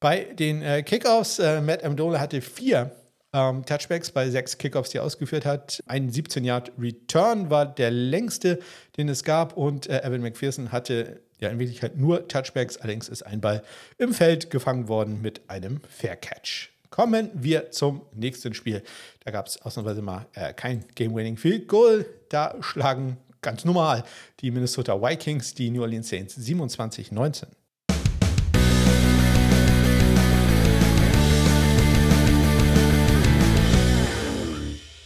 [0.00, 2.90] Bei den äh, Kickoffs, Matt Amdola hatte vier
[3.32, 5.82] ähm, Touchbacks bei sechs Kickoffs, die er ausgeführt hat.
[5.86, 8.58] Ein 17-Yard-Return war der längste,
[8.96, 9.56] den es gab.
[9.56, 12.76] Und äh, Evan McPherson hatte ja in Wirklichkeit nur Touchbacks.
[12.76, 13.62] Allerdings ist ein Ball
[13.98, 16.70] im Feld gefangen worden mit einem Fair Catch.
[16.90, 18.82] Kommen wir zum nächsten Spiel.
[19.24, 22.04] Da gab es ausnahmsweise mal äh, kein Game-Winning Field Goal.
[22.28, 24.04] Da schlagen ganz normal
[24.40, 27.44] die Minnesota Vikings die New Orleans Saints 27-19.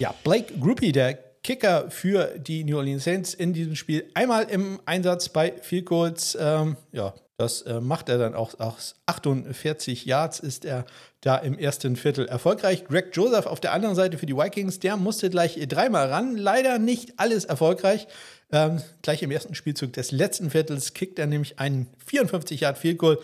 [0.05, 4.79] Ja, Blake Groupie, der Kicker für die New Orleans Saints in diesem Spiel, einmal im
[4.85, 6.37] Einsatz bei Field Goals.
[6.39, 10.85] Ähm, ja, das äh, macht er dann auch aus 48 Yards ist er
[11.23, 12.85] da im ersten Viertel erfolgreich.
[12.85, 16.37] Greg Joseph auf der anderen Seite für die Vikings, der musste gleich dreimal ran.
[16.37, 18.07] Leider nicht alles erfolgreich.
[18.53, 22.99] Ähm, gleich im ersten Spielzug des letzten Viertels kickt er nämlich einen 54 Yard Field
[22.99, 23.19] Goal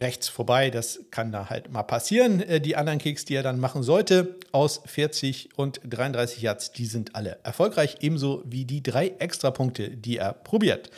[0.00, 0.70] rechts vorbei.
[0.70, 2.40] Das kann da halt mal passieren.
[2.40, 6.86] Äh, die anderen Kicks, die er dann machen sollte, aus 40 und 33 Yards, die
[6.86, 10.90] sind alle erfolgreich, ebenso wie die drei Extrapunkte, die er probiert.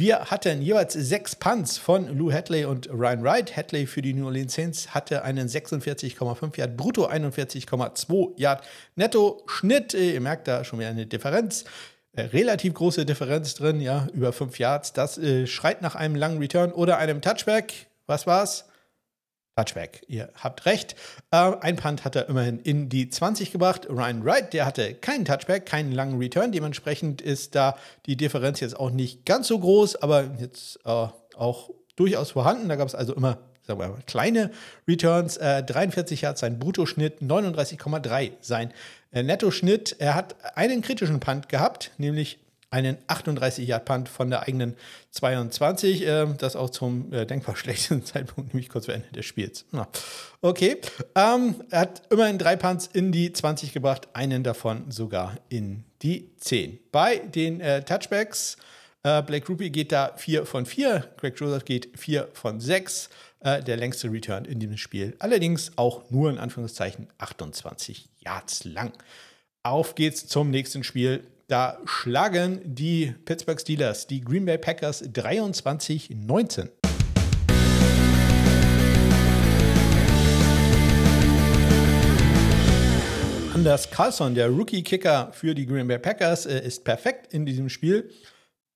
[0.00, 3.56] Wir hatten jeweils sechs Punts von Lou Hadley und Ryan Wright.
[3.56, 9.94] Hadley für die New Orleans Saints hatte einen 46,5 Yard brutto, 41,2 Yard netto Schnitt.
[9.94, 11.64] Äh, ihr merkt da schon wieder eine Differenz.
[12.12, 14.92] Äh, relativ große Differenz drin, ja, über 5 Yards.
[14.92, 17.87] Das äh, schreit nach einem langen Return oder einem Touchback.
[18.08, 18.64] Was war's?
[19.56, 20.02] Touchback.
[20.06, 20.94] Ihr habt recht.
[21.30, 23.88] Äh, ein Punt hat er immerhin in die 20 gebracht.
[23.90, 26.52] Ryan Wright, der hatte keinen Touchback, keinen langen Return.
[26.52, 31.70] Dementsprechend ist da die Differenz jetzt auch nicht ganz so groß, aber jetzt äh, auch
[31.96, 32.68] durchaus vorhanden.
[32.68, 34.50] Da gab es also immer sagen wir mal, kleine
[34.86, 35.36] Returns.
[35.36, 38.72] Äh, 43 Yards sein Bruttoschnitt, 39,3 sein
[39.12, 39.96] äh, Nettoschnitt.
[39.98, 42.38] Er hat einen kritischen Punt gehabt, nämlich
[42.70, 44.76] einen 38-Yard-Punt von der eigenen
[45.10, 46.06] 22.
[46.06, 49.64] Äh, das auch zum äh, denkbar schlechten Zeitpunkt, nämlich kurz vor Ende des Spiels.
[49.70, 49.88] Na,
[50.40, 50.78] okay.
[51.14, 56.30] Ähm, er hat immerhin drei Punts in die 20 gebracht, einen davon sogar in die
[56.36, 56.78] 10.
[56.92, 58.56] Bei den äh, Touchbacks,
[59.02, 63.08] äh, Blake Ruby geht da 4 von 4, Greg Joseph geht 4 von 6.
[63.40, 65.14] Äh, der längste Return in diesem Spiel.
[65.20, 68.92] Allerdings auch nur in Anführungszeichen 28 Yards lang.
[69.62, 71.24] Auf geht's zum nächsten Spiel.
[71.50, 76.68] Da schlagen die Pittsburgh Steelers die Green Bay Packers 23-19.
[83.54, 88.10] Anders Carlson, der Rookie-Kicker für die Green Bay Packers, äh, ist perfekt in diesem Spiel,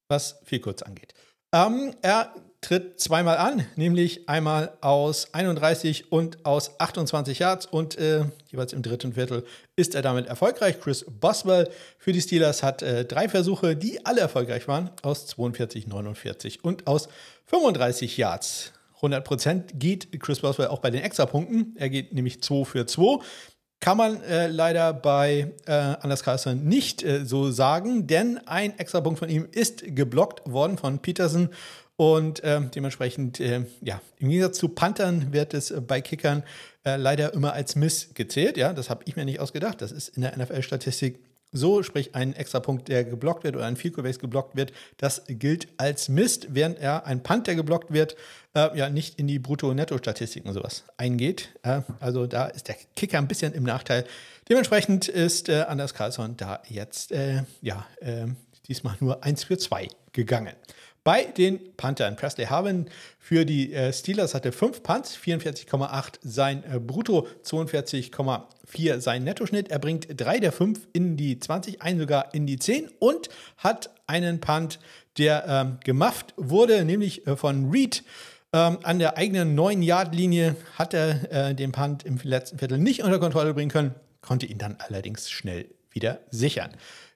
[0.07, 1.13] was viel kurz angeht.
[1.53, 2.33] Ähm, er
[2.63, 8.81] tritt zweimal an, nämlich einmal aus 31 und aus 28 Yards und äh, jeweils im
[8.81, 9.45] dritten Viertel
[9.75, 10.79] ist er damit erfolgreich.
[10.79, 15.87] Chris Boswell für die Steelers hat äh, drei Versuche, die alle erfolgreich waren, aus 42,
[15.87, 17.09] 49 und aus
[17.45, 18.71] 35 Yards.
[19.01, 21.75] 100% geht Chris Boswell auch bei den Extrapunkten.
[21.77, 23.21] Er geht nämlich 2 für 2.
[23.81, 29.19] Kann man äh, leider bei äh, Anders Carlson nicht äh, so sagen, denn ein Extrapunkt
[29.19, 31.49] von ihm ist geblockt worden von Peterson
[32.03, 36.43] und äh, dementsprechend, äh, ja, im Gegensatz zu Panthern wird es äh, bei Kickern
[36.83, 38.57] äh, leider immer als Miss gezählt.
[38.57, 39.81] Ja, das habe ich mir nicht ausgedacht.
[39.81, 41.21] Das ist in der NFL-Statistik
[41.53, 45.21] so, sprich ein extra Punkt, der geblockt wird oder ein Field Goal, geblockt wird, das
[45.29, 48.17] gilt als Mist, während er ein Punt, der geblockt wird,
[48.53, 51.57] äh, ja nicht in die Brutto-Netto-Statistiken und sowas eingeht.
[52.01, 54.03] Also da ist der Kicker ein bisschen im Nachteil.
[54.49, 57.13] Dementsprechend ist Anders Carlson da jetzt
[57.61, 57.85] ja
[58.67, 60.55] diesmal nur 1 für 2 gegangen.
[61.03, 62.89] Bei den Panthern, Presley Harvin
[63.19, 69.69] für die äh, Steelers hatte 5 Punts, 44,8 sein äh, Brutto, 42,4 sein Nettoschnitt.
[69.69, 73.89] Er bringt drei der fünf in die 20, einen sogar in die 10 und hat
[74.07, 74.79] einen Punt,
[75.17, 78.03] der ähm, gemufft wurde, nämlich äh, von Reed.
[78.53, 83.19] Ähm, an der eigenen 9-Yard-Linie hat er äh, den Punt im letzten Viertel nicht unter
[83.19, 86.71] Kontrolle bringen können, konnte ihn dann allerdings schnell wieder sichern.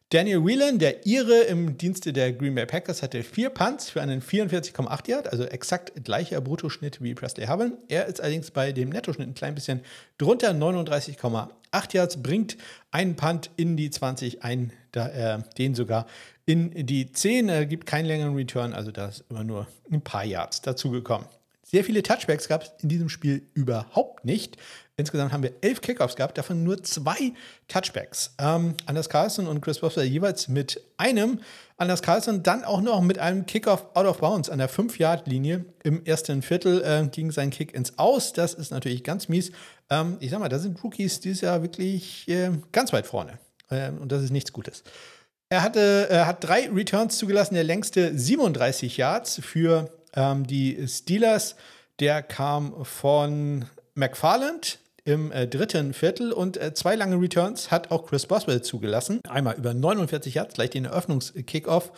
[0.10, 4.22] Daniel Whelan, der Ire im Dienste der Green Bay Packers, hatte vier Punts für einen
[4.22, 7.74] 44,8 Yard, also exakt gleicher Bruttoschnitt wie Presley Harvin.
[7.90, 9.82] Er ist allerdings bei dem Nettoschnitt ein klein bisschen
[10.18, 11.50] drunter, 39,8
[11.94, 12.56] Yards, bringt
[12.90, 16.08] einen Punt in die 20 ein, da er den sogar
[16.46, 20.24] in die 10, er gibt keinen längeren Return, also da ist immer nur ein paar
[20.24, 21.28] Yards dazugekommen.
[21.70, 24.56] Sehr viele Touchbacks gab es in diesem Spiel überhaupt nicht.
[24.96, 27.34] Insgesamt haben wir elf Kickoffs gehabt, davon nur zwei
[27.68, 28.34] Touchbacks.
[28.40, 31.42] Ähm, Anders Carlson und Chris Boswell jeweils mit einem.
[31.76, 35.66] Anders Carlson dann auch noch mit einem Kickoff out of bounds an der 5-Yard-Linie.
[35.84, 38.32] Im ersten Viertel äh, ging sein Kick ins Aus.
[38.32, 39.52] Das ist natürlich ganz mies.
[39.90, 43.40] Ähm, ich sag mal, da sind Rookies dieses Jahr wirklich äh, ganz weit vorne.
[43.70, 44.84] Äh, und das ist nichts Gutes.
[45.50, 51.56] Er hatte, er hat drei Returns zugelassen, der längste 37 Yards für ähm, die Steelers.
[52.02, 58.06] Der kam von McFarland, im äh, dritten Viertel und äh, zwei lange Returns hat auch
[58.08, 59.22] Chris Boswell zugelassen.
[59.30, 61.94] Einmal über 49 Yards, gleich den Eröffnungskickoff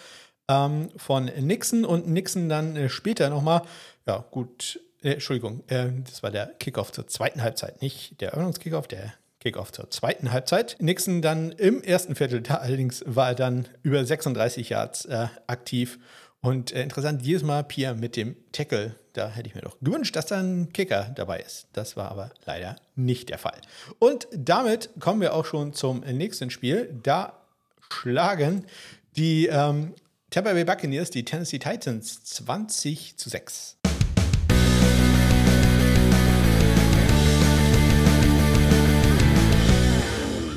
[0.47, 3.63] ähm, von Nixon und Nixon dann äh, später nochmal,
[4.05, 8.87] ja gut, äh, Entschuldigung, äh, das war der Kickoff zur zweiten Halbzeit, nicht der Eröffnungskickoff,
[8.87, 10.77] der Kickoff zur zweiten Halbzeit.
[10.79, 15.97] Nixon dann im ersten Viertel, da allerdings war er dann über 36 Yards äh, aktiv
[16.41, 18.95] und äh, interessant, jedes Mal Pierre mit dem Tackle.
[19.13, 21.67] Da hätte ich mir doch gewünscht, dass da ein Kicker dabei ist.
[21.73, 23.59] Das war aber leider nicht der Fall.
[23.99, 26.97] Und damit kommen wir auch schon zum nächsten Spiel.
[27.03, 27.33] Da
[27.91, 28.65] schlagen
[29.17, 29.93] die ähm,
[30.29, 33.77] Tampa Bay Buccaneers die Tennessee Titans 20 zu 6.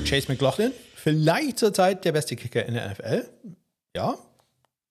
[0.04, 3.30] Chase McLaughlin, vielleicht zurzeit der beste Kicker in der NFL.
[3.96, 4.18] Ja,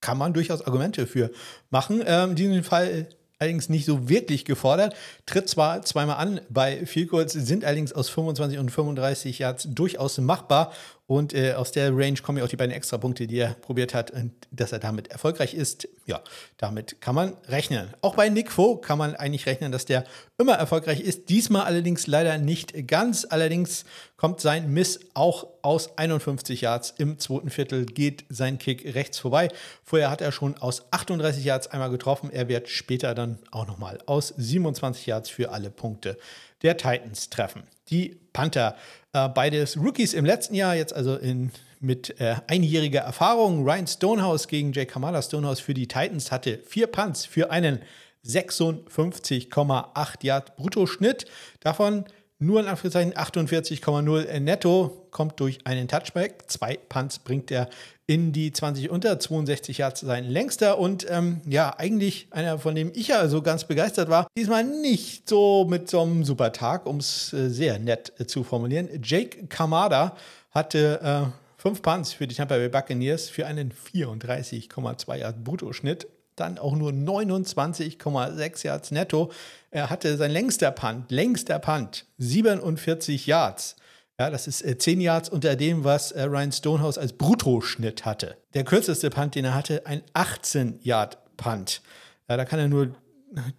[0.02, 1.32] kann man durchaus Argumente für
[1.70, 2.04] machen.
[2.06, 3.08] Ähm, in diesem Fall
[3.42, 4.96] allerdings nicht so wirklich gefordert.
[5.26, 10.20] Tritt zwar zweimal an bei Field Goals, sind allerdings aus 25 und 35 Yards durchaus
[10.20, 10.72] machbar
[11.08, 14.12] und äh, aus der Range kommen ja auch die beiden Extrapunkte, die er probiert hat.
[14.12, 16.22] Und dass er damit erfolgreich ist, ja,
[16.56, 17.94] damit kann man rechnen.
[18.02, 20.06] Auch bei Nick Foe kann man eigentlich rechnen, dass der
[20.38, 21.28] immer erfolgreich ist.
[21.28, 23.26] Diesmal allerdings leider nicht ganz.
[23.30, 23.84] Allerdings
[24.16, 26.94] kommt sein Miss auch aus 51 Yards.
[26.98, 29.50] Im zweiten Viertel geht sein Kick rechts vorbei.
[29.84, 32.30] Vorher hat er schon aus 38 Yards einmal getroffen.
[32.32, 36.18] Er wird später dann auch nochmal aus 27 Yards für alle Punkte
[36.62, 37.63] der Titans treffen.
[37.89, 38.76] Die Panther,
[39.13, 43.63] äh, beides Rookies im letzten Jahr, jetzt also in, mit äh, einjähriger Erfahrung.
[43.63, 45.21] Ryan Stonehouse gegen Jay Kamala.
[45.21, 47.82] Stonehouse für die Titans hatte vier Punts für einen
[48.26, 51.26] 56,8 Yard Bruttoschnitt.
[51.60, 52.06] Davon
[52.42, 56.46] nur in Anführungszeichen 48,0 netto kommt durch einen Touchback.
[56.48, 57.70] Zwei Punts bringt er
[58.08, 62.92] in die 20 unter 62 Yards sein längster und ähm, ja, eigentlich einer, von dem
[62.96, 64.28] ich ja so ganz begeistert war.
[64.38, 68.44] Diesmal nicht so mit so einem super Tag, um es äh, sehr nett äh, zu
[68.44, 68.90] formulieren.
[69.04, 70.18] Jake Kamada
[70.50, 76.08] hatte äh, fünf Punts für die Tampa Bay Buccaneers für einen 34,2 Yard Bruttoschnitt.
[76.42, 79.32] Dann auch nur 29,6 Yards netto.
[79.70, 83.76] Er hatte sein längster Punt, längster Punt, 47 Yards.
[84.20, 88.38] Ja, das ist äh, 10 Yards unter dem, was äh, Ryan Stonehouse als Bruttoschnitt hatte.
[88.56, 91.82] Der kürzeste Punt, den er hatte, ein 18-Yard-Punt.
[92.28, 92.96] Ja, da kann er nur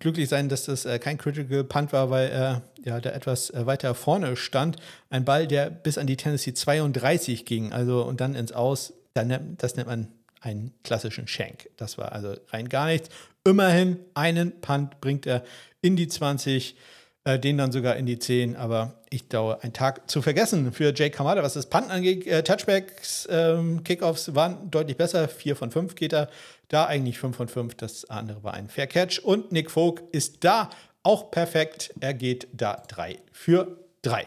[0.00, 3.64] glücklich sein, dass das äh, kein Critical Punt war, weil er ja, da etwas äh,
[3.64, 4.76] weiter vorne stand.
[5.08, 8.92] Ein Ball, der bis an die Tennessee 32 ging, also und dann ins Aus.
[9.14, 10.08] Das nennt man
[10.42, 11.70] einen klassischen Shank.
[11.76, 13.08] Das war also rein gar nichts.
[13.44, 15.42] Immerhin einen Punt bringt er
[15.80, 16.76] in die 20
[17.24, 20.92] äh, den dann sogar in die 10, aber ich dauere einen Tag zu vergessen für
[20.92, 22.26] Jake Kamada, was das Punt angeht.
[22.26, 26.28] Äh, Touchbacks, ähm, Kickoffs waren deutlich besser, 4 von 5 geht er,
[26.66, 30.42] da eigentlich 5 von 5, das andere war ein Fair Catch und Nick Folk ist
[30.42, 30.68] da
[31.04, 34.26] auch perfekt, er geht da 3 für 3.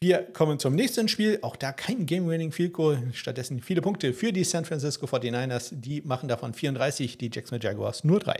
[0.00, 1.40] Wir kommen zum nächsten Spiel.
[1.42, 3.02] Auch da kein Game-Winning Field Goal.
[3.14, 5.70] Stattdessen viele Punkte für die San Francisco 49ers.
[5.72, 8.36] Die machen davon 34, die Jacksonville Jaguars nur 3.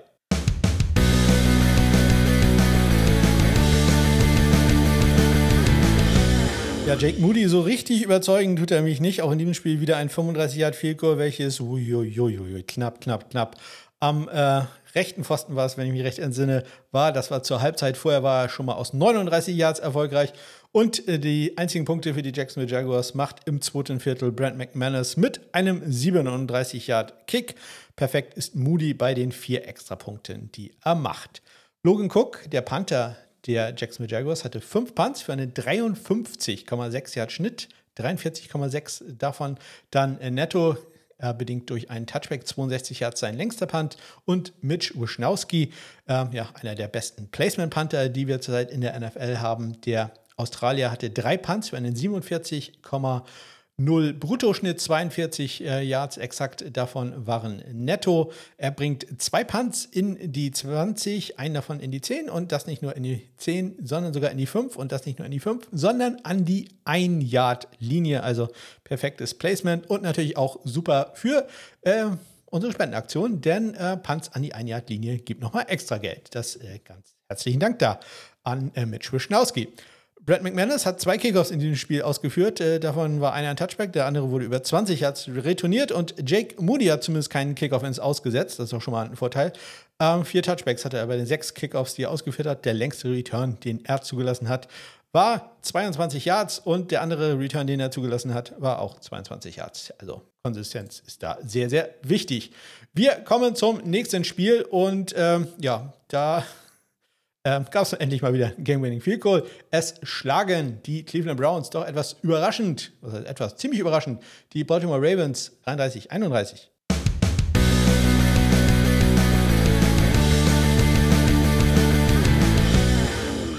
[6.87, 9.23] Ja, Jake Moody, so richtig überzeugen tut er mich nicht.
[9.23, 13.57] Auch in diesem Spiel wieder ein 35 Yard Field Goal, welches uiuiui, knapp, knapp, knapp.
[13.99, 14.62] Am äh,
[14.94, 17.12] rechten Pfosten war es, wenn ich mich recht entsinne, war.
[17.12, 17.97] Das war zur Halbzeit.
[17.97, 20.33] Vorher war er schon mal aus 39 Yards erfolgreich.
[20.72, 25.16] Und äh, die einzigen Punkte für die Jacksonville Jaguars macht im zweiten Viertel Brent McManus
[25.16, 27.54] mit einem 37 Yard Kick.
[27.96, 31.42] Perfekt ist Moody bei den vier Extrapunkten, die er macht.
[31.83, 37.68] Logan Cook, der Panther der Jacksonville Jaguars hatte fünf Punts für einen 53,6 Yard Schnitt,
[37.96, 39.59] 43,6 davon
[39.90, 40.76] dann netto.
[41.18, 45.72] äh, bedingt durch einen Touchback 62 Yards sein längster Punt und Mitch Wischnowski,
[46.07, 49.81] äh, ja, einer der besten Placement-Panther, die wir zurzeit in der NFL haben.
[49.81, 52.81] Der Australier hatte drei Punts für einen 47,
[53.81, 58.33] 0 Bruttoschnitt, 42 äh, Yards exakt davon waren netto.
[58.57, 62.83] Er bringt zwei Punts in die 20, einen davon in die 10 und das nicht
[62.83, 65.38] nur in die 10, sondern sogar in die 5 und das nicht nur in die
[65.38, 68.24] 5, sondern an die 1 Yard Linie.
[68.24, 68.48] Also
[68.83, 71.46] perfektes Placement und natürlich auch super für
[71.83, 72.07] äh,
[72.46, 76.35] unsere Spendenaktion, denn äh, Punts an die 1 Yard Linie gibt nochmal extra Geld.
[76.35, 78.01] Das äh, ganz herzlichen Dank da
[78.42, 79.68] an äh, Mitch Wischnowski.
[80.28, 82.60] Brad McManus hat zwei Kickoffs in diesem Spiel ausgeführt.
[82.60, 86.62] Äh, davon war einer ein Touchback, der andere wurde über 20 Yards retourniert und Jake
[86.62, 88.58] Moody hat zumindest keinen Kickoff ins Ausgesetzt.
[88.58, 89.54] Das ist auch schon mal ein Vorteil.
[89.98, 92.66] Ähm, vier Touchbacks hatte er bei den sechs Kickoffs, die er ausgeführt hat.
[92.66, 94.68] Der längste Return, den er zugelassen hat,
[95.12, 99.94] war 22 Yards und der andere Return, den er zugelassen hat, war auch 22 Yards.
[99.96, 102.52] Also Konsistenz ist da sehr, sehr wichtig.
[102.92, 106.44] Wir kommen zum nächsten Spiel und ähm, ja, da
[107.48, 109.44] ähm, gab es endlich mal wieder Game-Winning Field Goal.
[109.70, 115.52] Es schlagen die Cleveland Browns doch etwas überraschend, heißt etwas ziemlich überraschend, die Baltimore Ravens
[115.66, 116.66] 33-31.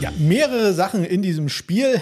[0.02, 2.00] Ja, mehrere Sachen in diesem Spiel.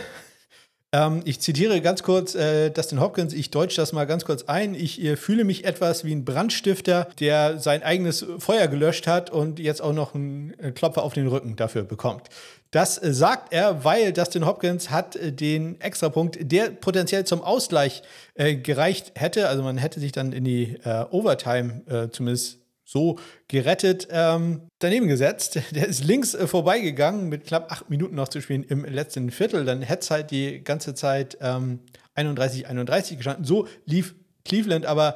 [0.93, 4.73] Ähm, ich zitiere ganz kurz äh, Dustin Hopkins, ich deutsche das mal ganz kurz ein.
[4.73, 9.59] Ich äh, fühle mich etwas wie ein Brandstifter, der sein eigenes Feuer gelöscht hat und
[9.59, 12.29] jetzt auch noch einen äh, Klopfer auf den Rücken dafür bekommt.
[12.71, 18.01] Das äh, sagt er, weil Dustin Hopkins hat äh, den Extrapunkt, der potenziell zum Ausgleich
[18.35, 19.49] äh, gereicht hätte.
[19.49, 20.77] Also man hätte sich dann in die
[21.11, 23.19] Overtime zumindest so
[23.49, 25.59] gerettet, ähm, daneben gesetzt.
[25.71, 29.65] Der ist links äh, vorbeigegangen mit knapp acht Minuten noch zu spielen im letzten Viertel.
[29.65, 31.81] Dann hätte es halt die ganze Zeit ähm,
[32.15, 33.45] 31-31 gestanden.
[33.45, 35.15] So lief Cleveland aber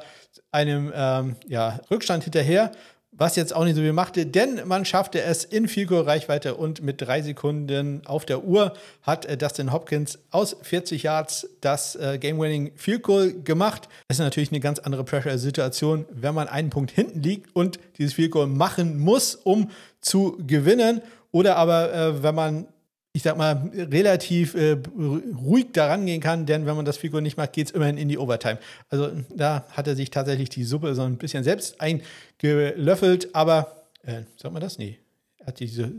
[0.50, 2.72] einem ähm, ja, Rückstand hinterher
[3.12, 7.02] was jetzt auch nicht so viel machte, denn man schaffte es in Field-Goal-Reichweite und mit
[7.02, 8.72] drei Sekunden auf der Uhr
[9.02, 13.88] hat äh, Dustin Hopkins aus 40 Yards das äh, Game-Winning Field-Goal gemacht.
[14.08, 18.14] Das ist natürlich eine ganz andere Pressure-Situation, wenn man einen Punkt hinten liegt und dieses
[18.14, 19.70] Field-Goal machen muss, um
[20.00, 21.02] zu gewinnen.
[21.32, 22.66] Oder aber, äh, wenn man
[23.14, 27.36] ich sag mal, relativ äh, ruhig daran gehen kann, denn wenn man das Figur nicht
[27.36, 28.58] macht, geht es immerhin in die Overtime.
[28.88, 34.22] Also da hat er sich tatsächlich die Suppe so ein bisschen selbst eingelöffelt, aber, äh,
[34.36, 34.78] sagt man das?
[34.78, 34.98] Nee,
[35.38, 35.92] er hat diese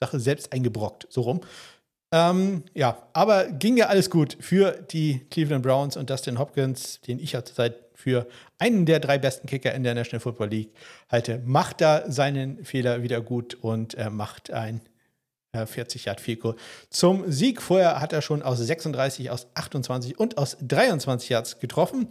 [0.00, 1.40] Sache selbst eingebrockt, so rum.
[2.12, 7.18] Ähm, ja, aber ging ja alles gut für die Cleveland Browns und Dustin Hopkins, den
[7.18, 8.26] ich ja zurzeit für
[8.58, 10.70] einen der drei besten Kicker in der National Football League
[11.10, 14.80] halte, macht da seinen Fehler wieder gut und äh, macht ein
[15.54, 16.56] 40 Yard Goal
[16.90, 17.62] zum Sieg.
[17.62, 22.08] Vorher hat er schon aus 36, aus 28 und aus 23 Yards getroffen.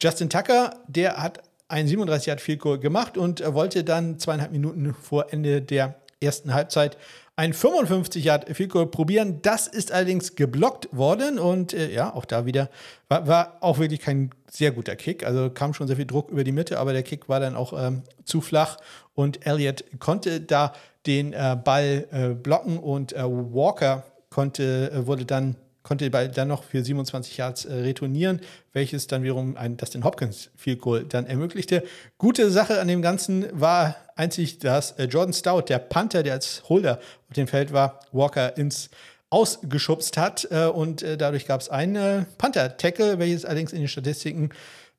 [0.00, 5.32] Justin Tucker, der hat ein 37 Yard Goal gemacht und wollte dann zweieinhalb Minuten vor
[5.32, 6.96] Ende der ersten Halbzeit
[7.34, 9.40] ein 55 Yard Goal probieren.
[9.42, 12.68] Das ist allerdings geblockt worden und äh, ja, auch da wieder
[13.08, 15.24] war, war, auch wirklich kein sehr guter Kick.
[15.24, 17.72] Also kam schon sehr viel Druck über die Mitte, aber der Kick war dann auch
[17.72, 18.76] ähm, zu flach
[19.14, 20.74] und Elliott konnte da
[21.06, 26.28] den äh, Ball äh, blocken und äh, Walker konnte, äh, wurde dann konnte den Ball
[26.28, 28.40] dann noch für 27 Yards äh, retournieren,
[28.72, 31.82] welches dann wiederum ein Dustin Hopkins Field Goal dann ermöglichte.
[32.18, 36.62] Gute Sache an dem Ganzen war einzig, dass äh, Jordan Stout, der Panther, der als
[36.68, 38.90] Holder auf dem Feld war, Walker ins
[39.30, 44.50] Ausgeschubst hat und dadurch gab es einen Panther-Tackle, welches allerdings in den Statistiken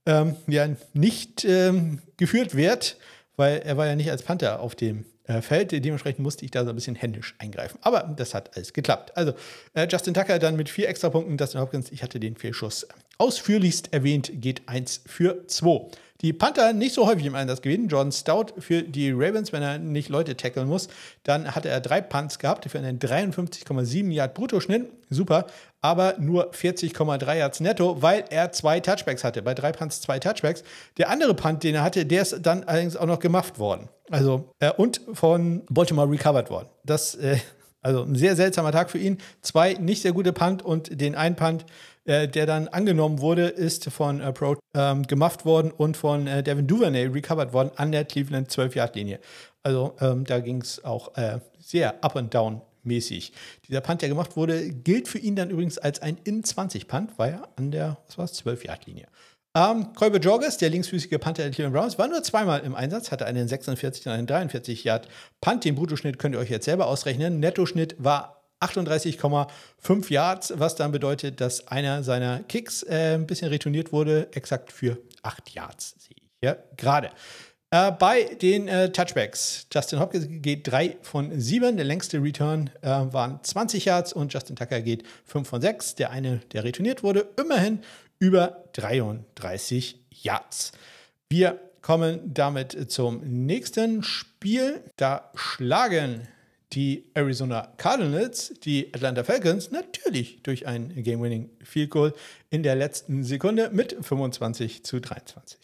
[0.07, 2.97] ähm, ja nicht ähm, geführt wird,
[3.35, 5.71] weil er war ja nicht als Panther auf dem äh, fällt.
[5.71, 7.77] Dementsprechend musste ich da so ein bisschen händisch eingreifen.
[7.81, 9.15] Aber das hat alles geklappt.
[9.15, 9.33] Also
[9.73, 14.31] äh, Justin Tucker dann mit vier Extrapunkten, Dustin Hopkins, ich hatte den Fehlschuss ausführlichst erwähnt,
[14.35, 15.87] geht 1 für 2.
[16.23, 17.89] Die Panther nicht so häufig im Einsatz gewesen.
[17.89, 20.87] Jordan Stout für die Ravens, wenn er nicht Leute tackeln muss.
[21.23, 24.85] Dann hatte er drei Punts gehabt für einen 53,7 Yard Bruttoschnitt.
[25.09, 25.47] Super.
[25.81, 29.41] Aber nur 40,3 Yards netto, weil er zwei Touchbacks hatte.
[29.41, 30.63] Bei drei Punts zwei Touchbacks.
[30.97, 33.89] Der andere Punt, den er hatte, der ist dann allerdings auch noch gemacht worden.
[34.09, 36.69] Also, äh, und von Baltimore recovered worden.
[36.85, 37.35] Das, äh,
[37.81, 39.17] also ein sehr seltsamer Tag für ihn.
[39.41, 41.65] Zwei nicht sehr gute Punt und den einen Punt,
[42.05, 46.43] äh, der dann angenommen wurde, ist von äh, Pro ähm, gemacht worden und von äh,
[46.43, 49.19] Devin Duvernay recovered worden an der Cleveland 12-Yard-Linie.
[49.63, 53.31] Also ähm, da ging es auch äh, sehr up and down mäßig.
[53.67, 57.49] Dieser Punt, der gemacht wurde, gilt für ihn dann übrigens als ein In-20-Punt, weil er
[57.55, 59.07] an der, was war es, 12-Yard-Linie.
[59.55, 63.25] Ähm, Kolbe Jorges, der linksfüßige Panther der Cleveland Browns, war nur zweimal im Einsatz, hatte
[63.25, 65.07] einen 46 und einen 43 Yard
[65.41, 65.63] Punt.
[65.63, 67.39] Den Bruttoschnitt könnt ihr euch jetzt selber ausrechnen.
[67.39, 73.91] Nettoschnitt war 38,5 Yards, was dann bedeutet, dass einer seiner Kicks äh, ein bisschen retourniert
[73.91, 77.11] wurde, exakt für 8 Yards, sehe ich Ja, gerade.
[77.73, 79.65] Äh, bei den äh, Touchbacks.
[79.73, 81.75] Justin Hopkins geht 3 von 7.
[81.75, 85.95] Der längste Return äh, waren 20 Yards und Justin Tucker geht 5 von 6.
[85.95, 87.79] Der eine, der retourniert wurde, immerhin
[88.19, 90.73] über 33 Yards.
[91.29, 94.83] Wir kommen damit zum nächsten Spiel.
[94.95, 96.27] Da schlagen
[96.75, 102.13] die Arizona Cardinals die Atlanta Falcons natürlich durch ein Game-Winning Field Goal
[102.49, 105.59] in der letzten Sekunde mit 25 zu 23.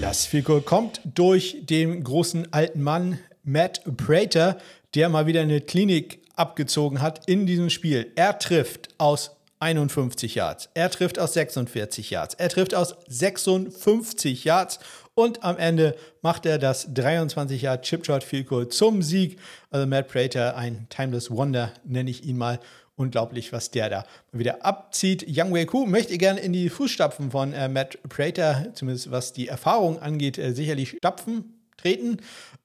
[0.00, 4.58] Das Fico kommt durch den großen alten Mann Matt Prater,
[4.94, 8.10] der mal wieder eine Klinik abgezogen hat in diesem Spiel.
[8.16, 14.78] Er trifft aus 51 Yards, er trifft aus 46 Yards, er trifft aus 56 Yards.
[15.14, 19.40] Und am Ende macht er das 23 Yard Chipshot Field Goal zum Sieg.
[19.70, 22.60] Also Matt Prater, ein Timeless Wonder nenne ich ihn mal.
[22.94, 25.24] Unglaublich, was der da wieder abzieht.
[25.28, 29.46] Yang Wei Ku möchte gerne in die Fußstapfen von äh, Matt Prater, zumindest was die
[29.46, 32.18] Erfahrung angeht, äh, sicherlich stapfen, treten.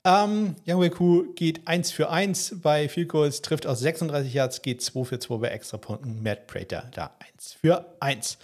[0.03, 4.81] Ähm, Yang Wei Ku geht 1 für 1 bei Goals, trifft aus 36 Yards, geht
[4.81, 6.21] 2 für 2 bei Extrapunkten.
[6.21, 8.37] Matt Prater da 1 für 1.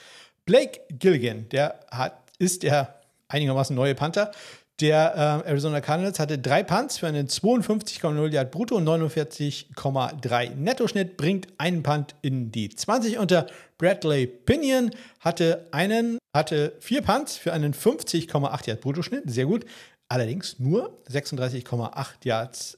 [0.46, 2.96] Blake Gilligan, der hat, ist der
[3.28, 4.32] einigermaßen neue Panther,
[4.80, 11.18] der äh, Arizona Cardinals hatte drei Punts für einen 52,0 Yard Brutto und 49,3 Nettoschnitt,
[11.18, 13.48] bringt einen Punt in die 20 unter.
[13.78, 19.66] Bradley Pinion hatte einen, hatte vier Punts für einen 50,8 Yard Bruttoschnitt, sehr gut.
[20.10, 22.78] Allerdings nur 36,8 Yards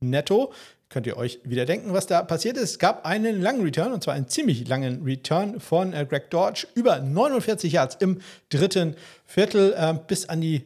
[0.00, 0.52] netto.
[0.88, 2.70] Könnt ihr euch wieder denken, was da passiert ist?
[2.70, 6.66] Es gab einen langen Return, und zwar einen ziemlich langen Return von äh, Greg Dodge,
[6.74, 10.64] über 49 Yards im dritten Viertel äh, bis an die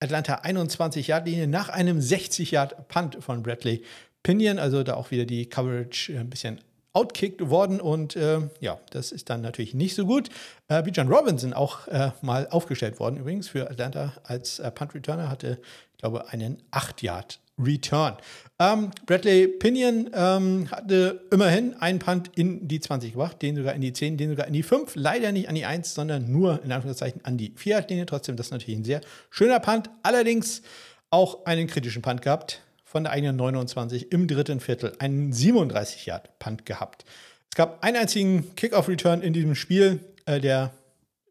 [0.00, 3.84] Atlanta 21 Yard Linie nach einem 60 Yard Punt von Bradley
[4.22, 6.60] Pinion, also da auch wieder die Coverage ein bisschen
[6.92, 10.28] outkickt worden und äh, ja, das ist dann natürlich nicht so gut.
[10.68, 15.28] Äh, Bijan Robinson auch äh, mal aufgestellt worden übrigens für Atlanta als äh, Punt Returner
[15.28, 15.60] hatte,
[15.92, 18.16] ich glaube, einen 8 Yard Return.
[18.58, 23.80] Ähm, Bradley Pinion ähm, hatte immerhin einen Punt in die 20 gebracht, den sogar in
[23.80, 24.94] die 10, den sogar in die 5.
[24.96, 28.06] Leider nicht an die 1, sondern nur in Anführungszeichen an die 4-Linie.
[28.06, 29.90] Trotzdem, das ist natürlich ein sehr schöner Punt.
[30.02, 30.62] Allerdings
[31.10, 34.92] auch einen kritischen Punt gehabt von der eigenen 29 im dritten Viertel.
[34.98, 37.04] Einen 37-Yard-Punt gehabt.
[37.48, 40.72] Es gab einen einzigen Kickoff-Return in diesem Spiel, äh, der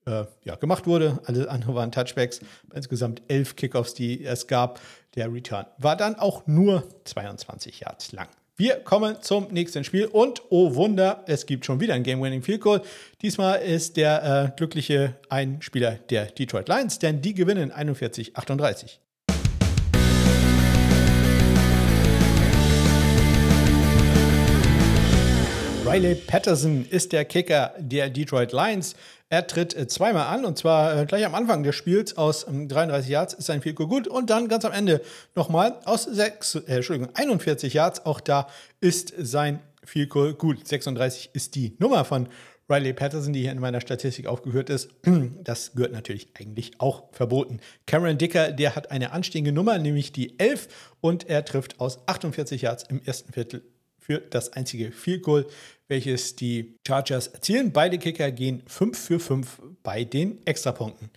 [0.06, 1.20] äh, ja, gemacht wurde.
[1.26, 2.40] Alle anderen waren Touchbacks.
[2.74, 4.80] Insgesamt elf Kickoffs, die es gab.
[5.16, 8.30] Der Return war dann auch nur 22 Yards lang.
[8.56, 12.62] Wir kommen zum nächsten Spiel und oh Wunder, es gibt schon wieder ein Game-Winning Field
[12.62, 12.82] Goal.
[13.22, 19.00] Diesmal ist der äh, glückliche Einspieler der Detroit Lions, denn die gewinnen 41-38.
[25.92, 28.96] Riley Patterson ist der Kicker der Detroit Lions.
[29.28, 33.08] Er tritt äh, zweimal an und zwar äh, gleich am Anfang des Spiels aus 33
[33.08, 35.02] ähm, Yards ist sein Field gut und dann ganz am Ende
[35.34, 38.06] nochmal aus 6, äh, Entschuldigung, 41 Yards.
[38.06, 38.48] Auch da
[38.80, 40.68] ist sein Field gut.
[40.68, 42.30] 36 ist die Nummer von
[42.70, 44.90] Riley Patterson, die hier in meiner Statistik aufgehört ist.
[45.44, 47.62] Das gehört natürlich eigentlich auch verboten.
[47.88, 50.68] Cameron Dicker, der hat eine anstehende Nummer, nämlich die 11
[51.02, 53.64] und er trifft aus 48 Yards im ersten Viertel
[54.10, 55.46] für das einzige Field Goal,
[55.88, 57.72] welches die Chargers erzielen.
[57.72, 61.12] Beide Kicker gehen 5 für 5 bei den Extrapunkten.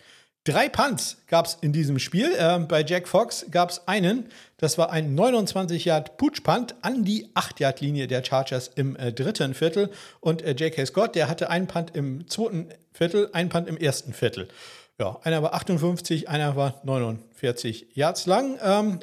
[0.45, 2.35] Drei Punts gab es in diesem Spiel.
[2.37, 4.27] Äh, bei Jack Fox gab es einen.
[4.59, 8.95] Das war ein 29 Yard Pooch Punt an die 8 Yard Linie der Chargers im
[8.97, 9.91] äh, dritten Viertel.
[10.21, 10.85] Und äh, J.K.
[10.85, 14.49] Scott, der hatte einen Punt im zweiten Viertel, einen Punt im ersten Viertel.
[14.99, 18.59] Ja, einer war 58, einer war 49 Yards lang.
[18.63, 19.01] Ähm,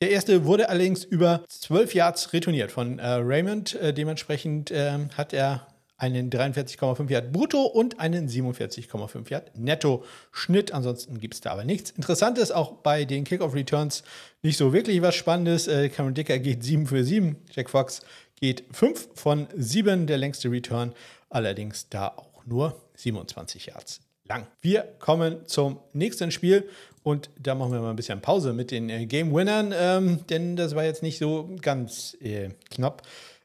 [0.00, 3.74] der erste wurde allerdings über 12 Yards retourniert von äh, Raymond.
[3.74, 5.66] Äh, dementsprechend äh, hat er
[5.96, 10.72] einen 43,5 Yard brutto und einen 47,5 Yard netto Schnitt.
[10.72, 12.50] Ansonsten gibt es da aber nichts Interessantes.
[12.50, 14.02] Auch bei den Kickoff Returns
[14.42, 15.68] nicht so wirklich was Spannendes.
[15.68, 17.36] Äh, Cameron Dicker geht 7 für 7.
[17.52, 18.00] Jack Fox
[18.36, 20.06] geht 5 von 7.
[20.06, 20.92] Der längste Return.
[21.30, 24.46] Allerdings da auch nur 27 Yards lang.
[24.62, 26.66] Wir kommen zum nächsten Spiel
[27.02, 30.56] und da machen wir mal ein bisschen Pause mit den äh, Game Winnern, ähm, denn
[30.56, 33.02] das war jetzt nicht so ganz äh, knapp.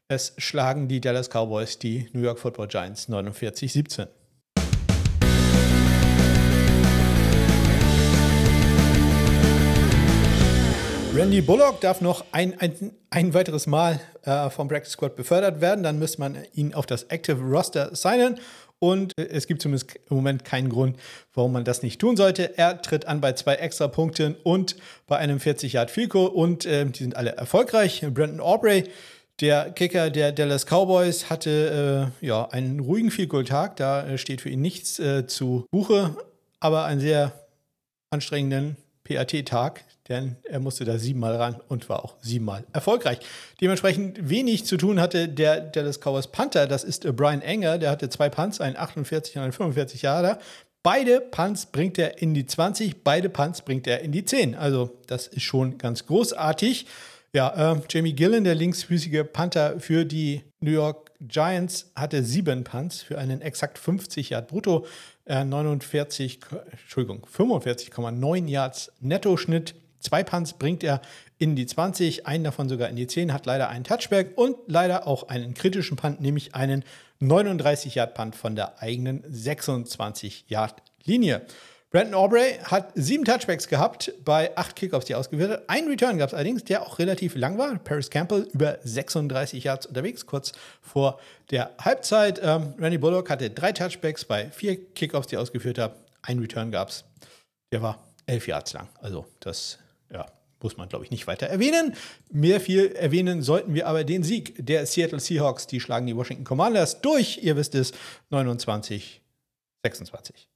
[0.08, 4.08] Es schlagen die Dallas Cowboys die New York Football Giants 49-17.
[11.14, 15.82] Randy Bullock darf noch ein, ein, ein weiteres Mal äh, vom Practice Squad befördert werden.
[15.82, 18.40] Dann müsste man ihn auf das Active Roster signen.
[18.80, 20.96] Und äh, es gibt zumindest im Moment keinen Grund,
[21.32, 22.58] warum man das nicht tun sollte.
[22.58, 24.74] Er tritt an bei zwei extra Punkten und
[25.06, 28.04] bei einem 40 Yard Fico und äh, die sind alle erfolgreich.
[28.12, 28.90] Brandon Aubrey,
[29.40, 33.76] Der Kicker der Dallas Cowboys hatte äh, ja einen ruhigen Field-Goal-Tag.
[33.76, 36.16] Da äh, steht für ihn nichts äh, zu Buche,
[36.58, 37.32] aber einen sehr
[38.10, 38.76] anstrengenden
[39.14, 43.18] PAT-Tag, denn er musste da siebenmal ran und war auch siebenmal erfolgreich.
[43.60, 47.90] Dementsprechend wenig zu tun hatte der Dallas Cowboys Panther, das ist äh, Brian Enger, der
[47.90, 50.38] hatte zwei Punts, einen 48 und einen 45 Jahre.
[50.82, 54.54] Beide Punts bringt er in die 20, beide Punts bringt er in die 10.
[54.54, 56.86] Also das ist schon ganz großartig.
[57.32, 63.02] Ja, äh, Jamie Gillen, der linksfüßige Panther für die New York Giants, hatte sieben Punts
[63.02, 64.86] für einen exakt 50 Yard brutto,
[65.30, 66.40] 49,
[66.72, 69.74] Entschuldigung, 45,9 Yards Nettoschnitt.
[70.00, 71.00] Zwei Punts bringt er
[71.38, 75.06] in die 20, einen davon sogar in die 10, hat leider einen Touchback und leider
[75.06, 76.84] auch einen kritischen Punt, nämlich einen
[77.20, 81.42] 39 Yard Punt von der eigenen 26 Yard Linie.
[81.90, 85.64] Brandon Aubrey hat sieben Touchbacks gehabt bei acht Kickoffs, die ausgeführt hat.
[85.68, 87.76] Ein Return gab es allerdings, der auch relativ lang war.
[87.80, 91.18] Paris Campbell über 36 Yards unterwegs, kurz vor
[91.50, 92.40] der Halbzeit.
[92.44, 95.96] Ähm, Randy Bullock hatte drei Touchbacks bei vier Kickoffs, die ausgeführt hat.
[96.22, 97.04] Ein Return gab es,
[97.72, 98.88] der war elf Yards lang.
[99.00, 99.80] Also das
[100.12, 100.26] ja,
[100.62, 101.96] muss man, glaube ich, nicht weiter erwähnen.
[102.30, 105.66] Mehr viel erwähnen sollten wir aber den Sieg der Seattle Seahawks.
[105.66, 107.90] Die schlagen die Washington Commanders durch, ihr wisst es,
[108.28, 109.22] 29,
[109.82, 110.49] 26.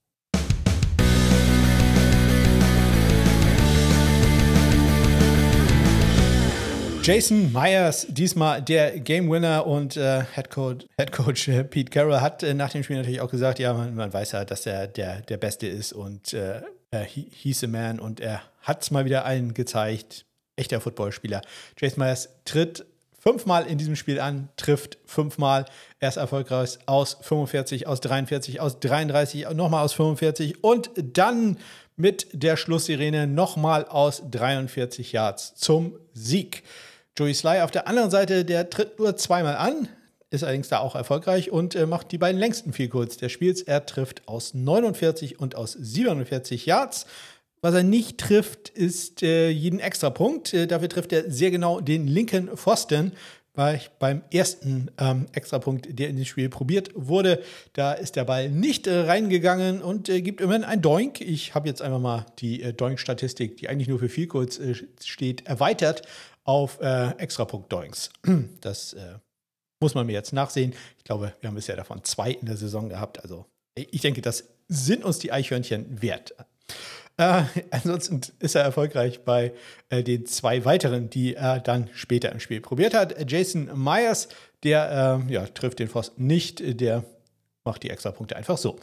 [7.05, 12.19] Jason Myers, diesmal der Game Winner und äh, Head Coach, Head Coach äh, Pete Carroll
[12.19, 14.87] hat äh, nach dem Spiel natürlich auch gesagt, ja, man, man weiß ja, dass er
[14.87, 19.05] der, der Beste ist und äh, he, he's a man und er hat es mal
[19.05, 20.25] wieder allen gezeigt.
[20.55, 21.41] Echter Footballspieler.
[21.79, 22.87] Jason Myers tritt
[23.19, 25.65] fünfmal in diesem Spiel an, trifft fünfmal.
[25.99, 31.59] Er ist erfolgreich aus 45, aus 43, aus 33, nochmal aus 45 und dann
[31.97, 36.63] mit der Schlusssirene nochmal aus 43 Yards zum Sieg.
[37.17, 39.87] Joey Sly auf der anderen Seite, der tritt nur zweimal an,
[40.31, 43.61] ist allerdings da auch erfolgreich und äh, macht die beiden längsten Field des Spiels.
[43.61, 47.05] Er trifft aus 49 und aus 47 Yards.
[47.61, 50.53] Was er nicht trifft, ist äh, jeden Extrapunkt.
[50.53, 53.13] Äh, dafür trifft er sehr genau den linken Pfosten.
[53.53, 57.41] Weil beim ersten ähm, Extrapunkt, der in das Spiel probiert wurde,
[57.71, 61.21] da ist der Ball nicht äh, reingegangen und äh, gibt immerhin ein Doink.
[61.21, 64.75] Ich habe jetzt einfach mal die äh, Doink-Statistik, die eigentlich nur für viel kurz äh,
[65.01, 66.01] steht, erweitert
[66.45, 68.09] auf äh, Extrapunkt-Doinks.
[68.61, 69.15] Das äh,
[69.79, 70.73] muss man mir jetzt nachsehen.
[70.97, 73.21] Ich glaube, wir haben bisher davon zwei in der Saison gehabt.
[73.21, 76.33] Also ich denke, das sind uns die Eichhörnchen wert.
[77.17, 79.53] Äh, ansonsten ist er erfolgreich bei
[79.89, 83.29] äh, den zwei weiteren, die er dann später im Spiel probiert hat.
[83.29, 84.27] Jason Myers,
[84.63, 87.05] der äh, ja, trifft den Pfosten nicht, der
[87.63, 88.79] macht die Extrapunkte einfach so.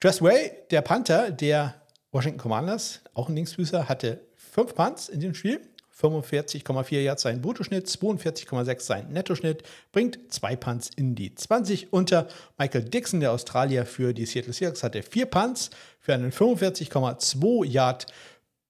[0.00, 1.74] Tress Way, der Panther der
[2.12, 5.60] Washington Commanders, auch ein Linksfüßer, hatte fünf Punts in dem Spiel.
[6.00, 12.28] 45,4 Yards sein Bruttoschnitt, 42,6 sein Nettoschnitt, bringt zwei Punts in die 20 unter.
[12.58, 15.70] Michael Dixon, der Australier für die Seattle Seahawks, hatte vier Punts
[16.00, 18.06] für einen 45,2 Yard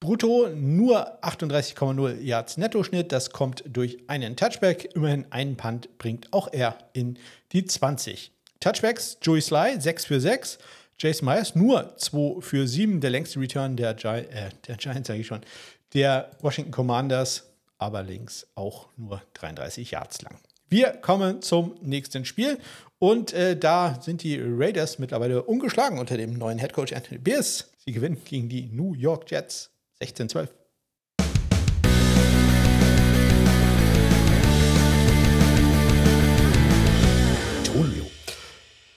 [0.00, 3.10] Brutto, nur 38,0 Yards Nettoschnitt.
[3.10, 4.94] Das kommt durch einen Touchback.
[4.94, 7.18] Immerhin einen Punt bringt auch er in
[7.52, 8.30] die 20.
[8.60, 10.58] Touchbacks, Joey Sly, 6 für 6.
[10.98, 15.20] Jason Myers nur 2 für 7, der längste Return der, Gi äh, der Giants, sage
[15.20, 15.40] ich schon,
[15.94, 17.44] der Washington Commanders,
[17.78, 20.38] aber links auch nur 33 Yards lang.
[20.68, 22.58] Wir kommen zum nächsten Spiel
[22.98, 27.70] und äh, da sind die Raiders mittlerweile ungeschlagen unter dem neuen Headcoach Anthony Beers.
[27.84, 29.70] Sie gewinnen gegen die New York Jets
[30.00, 30.48] 16-12.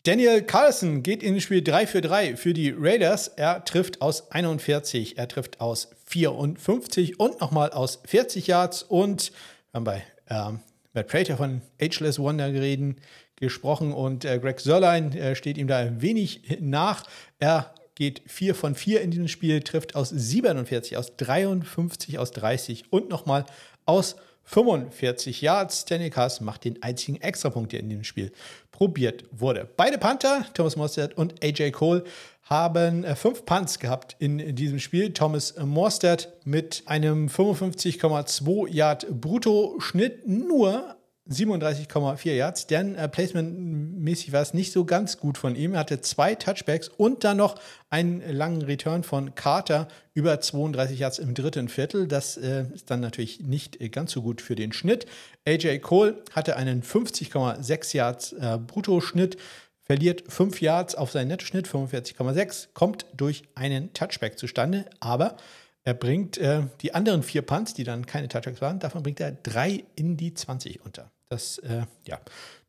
[0.08, 3.28] Daniel Carlson geht in Spiel 3 für 3 für die Raiders.
[3.28, 8.84] Er trifft aus 41, er trifft aus 54 und nochmal aus 40 Yards.
[8.84, 9.34] Und
[9.72, 10.60] wir haben bei ähm,
[10.94, 13.02] Matt Prater von Ageless Wonder gereden,
[13.36, 17.04] gesprochen und äh, Greg Sörlein äh, steht ihm da ein wenig nach.
[17.40, 22.94] Er geht 4 von 4 in diesem Spiel, trifft aus 47, aus 53, aus 30
[22.94, 23.46] und nochmal
[23.86, 24.16] aus
[24.48, 25.86] 45 Yards.
[26.12, 28.32] Carlson macht den einzigen Extrapunkt, der in dem Spiel
[28.72, 29.70] probiert wurde.
[29.78, 32.04] Beide Panther, Thomas Mostert und AJ Cole,
[32.44, 35.14] haben äh, fünf Punts gehabt in diesem Spiel.
[35.14, 40.97] Thomas Morstead mit einem 55,2 Yard Brutto-Schnitt nur
[41.30, 42.68] 37,4 Yards.
[42.68, 45.74] Denn äh, Placement-mäßig war es nicht so ganz gut von ihm.
[45.74, 47.56] Er hatte zwei Touchbacks und dann noch
[47.90, 52.08] einen langen Return von Carter über 32 Yards im dritten Viertel.
[52.08, 55.06] Das äh, ist dann natürlich nicht äh, ganz so gut für den Schnitt.
[55.48, 59.38] AJ Cole hatte einen 50,6 Yards äh, Bruttoschnitt
[59.88, 65.38] verliert 5 Yards auf seinen Nettoschnitt, 45,6, kommt durch einen Touchback zustande, aber
[65.88, 69.32] er bringt äh, die anderen vier Punts, die dann keine Touchbacks waren, davon bringt er
[69.32, 71.10] drei in die 20 unter.
[71.30, 72.20] Das, äh, ja.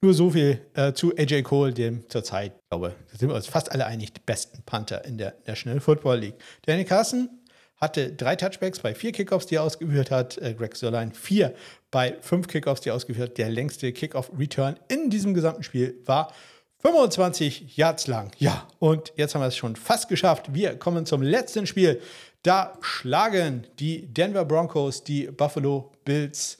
[0.00, 3.72] Nur so viel äh, zu AJ Cole, dem zurzeit, glaube da sind wir uns fast
[3.72, 6.36] alle einig, die besten Panther in der National Football League.
[6.66, 7.28] Danny Carson
[7.76, 10.38] hatte drei Touchbacks bei vier Kickoffs, die er ausgeführt hat.
[10.38, 11.54] Äh, Greg Sörlein vier
[11.90, 13.38] bei fünf Kickoffs, die er ausgeführt hat.
[13.38, 16.32] Der längste Kickoff-Return in diesem gesamten Spiel war
[16.80, 18.30] 25 Yards lang.
[18.38, 20.54] Ja, und jetzt haben wir es schon fast geschafft.
[20.54, 22.00] Wir kommen zum letzten Spiel.
[22.42, 26.58] Da schlagen die Denver Broncos die Buffalo Bills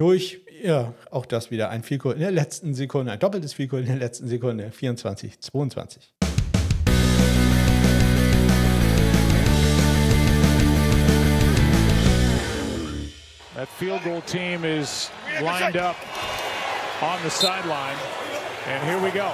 [0.00, 3.86] durch, ja, auch das wieder ein Vielkohl in der letzten Sekunde, ein doppeltes Vielkohl in
[3.86, 6.14] der letzten Sekunde, 24, 22.
[13.54, 15.10] That field goal team is
[15.42, 15.96] lined up
[17.02, 17.98] on the sideline.
[18.66, 19.30] And here we go.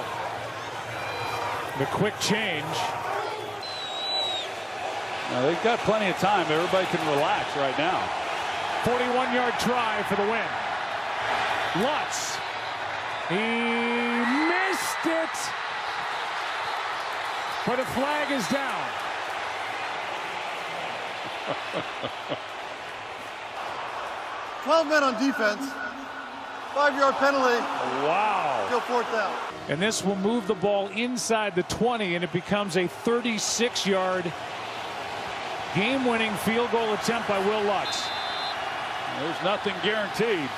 [1.79, 2.65] The quick change.
[5.31, 6.45] Now they've got plenty of time.
[6.51, 8.26] Everybody can relax right now.
[8.87, 10.47] 41 yard try for the win.
[11.83, 12.37] Lutz.
[13.27, 13.35] He
[14.47, 15.35] missed it.
[17.65, 18.89] But the flag is down.
[24.63, 25.69] Twelve men on defense.
[26.73, 27.59] Five-yard penalty.
[28.07, 28.63] Wow.
[28.67, 29.35] Still fourth down.
[29.67, 34.31] And this will move the ball inside the 20, and it becomes a 36-yard
[35.75, 38.07] game-winning field goal attempt by Will Lutz.
[39.19, 40.49] There's nothing guaranteed.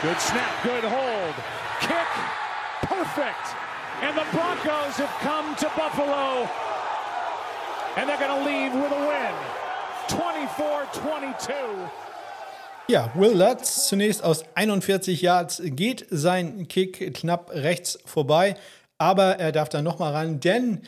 [0.00, 1.34] Good snap, good hold.
[1.80, 2.10] Kick,
[2.82, 3.46] perfect.
[4.00, 6.48] And the Broncos have come to Buffalo.
[7.96, 9.34] And they're going to leave with a win.
[10.08, 11.52] 24-22.
[12.88, 18.56] Ja, Will Lutz zunächst aus 41 Yards geht sein Kick knapp rechts vorbei,
[18.98, 20.82] aber er darf dann nochmal ran, denn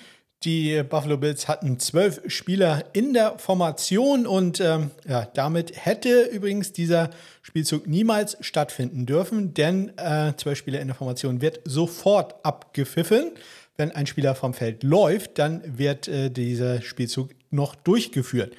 [0.44, 6.72] die Buffalo Bills hatten zwölf Spieler in der Formation und ähm, ja, damit hätte übrigens
[6.72, 7.10] dieser
[7.42, 13.32] Spielzug niemals stattfinden dürfen, denn äh, zwölf Spieler in der Formation wird sofort abgepfiffen.
[13.78, 18.54] Wenn ein Spieler vom Feld läuft, dann wird äh, dieser Spielzug noch durchgeführt.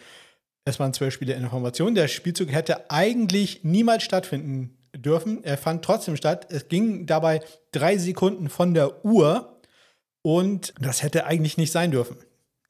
[0.65, 1.95] Es waren zwölf Spieler in der Formation.
[1.95, 5.43] Der Spielzug hätte eigentlich niemals stattfinden dürfen.
[5.43, 6.47] Er fand trotzdem statt.
[6.51, 7.39] Es ging dabei
[7.71, 9.56] drei Sekunden von der Uhr
[10.28, 12.17] und das hätte eigentlich nicht sein dürfen.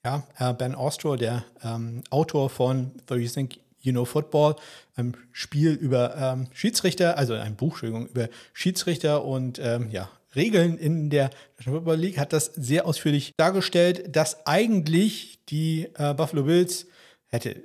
[0.06, 4.58] Ja, Ben Ostro, der ähm, Autor von The You Think You Know Football,
[4.96, 10.78] ein Spiel über ähm, Schiedsrichter, also ein Buch, Entschuldigung, über Schiedsrichter und ähm, ja, Regeln
[10.78, 16.44] in der National Football League, hat das sehr ausführlich dargestellt, dass eigentlich die äh, Buffalo
[16.44, 16.86] Bills
[17.26, 17.64] hätte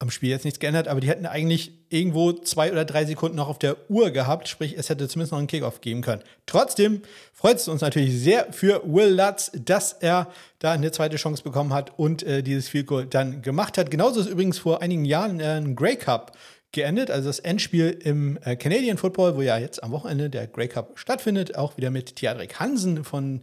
[0.00, 3.48] am Spiel jetzt nichts geändert, aber die hätten eigentlich irgendwo zwei oder drei Sekunden noch
[3.48, 6.22] auf der Uhr gehabt, sprich, es hätte zumindest noch einen Kickoff geben können.
[6.46, 7.02] Trotzdem
[7.34, 10.28] freut es uns natürlich sehr für Will Lutz, dass er
[10.58, 13.90] da eine zweite Chance bekommen hat und äh, dieses Field Goal dann gemacht hat.
[13.90, 16.32] Genauso ist übrigens vor einigen Jahren äh, ein Grey Cup
[16.72, 20.68] geendet, also das Endspiel im äh, Canadian Football, wo ja jetzt am Wochenende der Grey
[20.68, 23.42] Cup stattfindet, auch wieder mit Theodrik Hansen von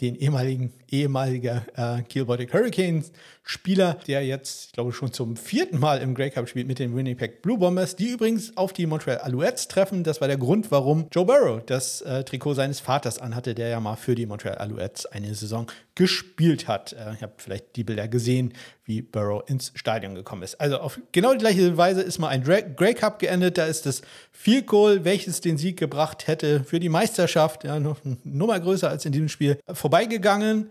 [0.00, 3.12] den ehemaligen ehemaliger äh, Kiel Baltic Hurricanes
[3.48, 6.96] Spieler, der jetzt, ich glaube, schon zum vierten Mal im Grey Cup spielt mit den
[6.96, 10.02] Winnipeg Blue Bombers, die übrigens auf die Montreal Alouettes treffen.
[10.02, 13.78] Das war der Grund, warum Joe Burrow das äh, Trikot seines Vaters anhatte, der ja
[13.78, 16.94] mal für die Montreal Alouettes eine Saison gespielt hat.
[16.94, 18.52] Äh, ich habe vielleicht die Bilder gesehen,
[18.84, 20.60] wie Burrow ins Stadion gekommen ist.
[20.60, 23.58] Also auf genau die gleiche Weise ist mal ein Grey Cup geendet.
[23.58, 28.04] Da ist das Field Goal, welches den Sieg gebracht hätte für die Meisterschaft, ja, noch
[28.04, 30.68] eine Nummer größer als in diesem Spiel, vorbeigegangen.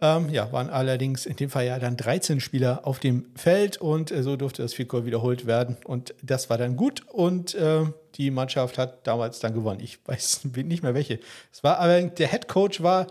[0.00, 4.12] Ähm, ja, waren allerdings in dem Fall ja dann 13 Spieler auf dem Feld und
[4.12, 5.76] äh, so durfte das Goal wiederholt werden.
[5.84, 7.84] Und das war dann gut und äh,
[8.14, 9.80] die Mannschaft hat damals dann gewonnen.
[9.80, 11.18] Ich weiß nicht mehr welche.
[11.52, 13.08] Es war aber der Head Coach war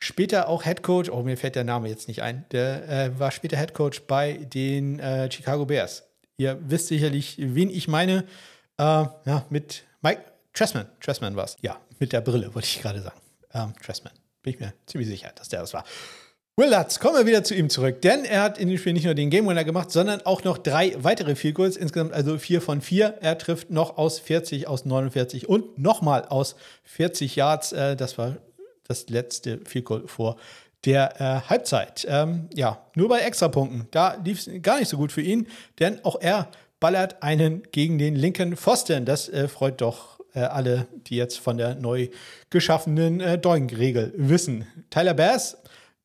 [0.00, 1.08] später auch Head Coach.
[1.08, 2.44] Oh, mir fällt der Name jetzt nicht ein.
[2.50, 6.02] Der äh, war später Head Coach bei den äh, Chicago Bears.
[6.36, 8.24] Ihr wisst sicherlich, wen ich meine.
[8.76, 10.22] Äh, ja, mit Mike
[10.52, 10.86] Tressman.
[11.00, 11.56] Tressman war es.
[11.60, 13.20] Ja, mit der Brille, wollte ich gerade sagen.
[13.52, 14.12] Ähm, Tressman.
[14.42, 15.84] Bin ich mir ziemlich sicher, dass der das war.
[16.56, 19.06] Will Lutz, kommen wir wieder zu ihm zurück, denn er hat in dem Spiel nicht
[19.06, 22.62] nur den Game Winner gemacht, sondern auch noch drei weitere Field Goals, insgesamt also vier
[22.62, 23.18] von vier.
[23.22, 27.72] Er trifft noch aus 40, aus 49 und nochmal aus 40 Yards.
[27.72, 28.36] Äh, das war
[28.86, 30.36] das letzte Field Goal vor
[30.84, 32.06] der äh, Halbzeit.
[32.08, 35.48] Ähm, ja, nur bei Extrapunkten, da lief es gar nicht so gut für ihn,
[35.80, 39.04] denn auch er ballert einen gegen den linken Pfosten.
[39.04, 42.08] Das äh, freut doch alle, die jetzt von der neu
[42.50, 44.66] geschaffenen äh, Doink-Regel wissen.
[44.90, 45.56] Tyler Bass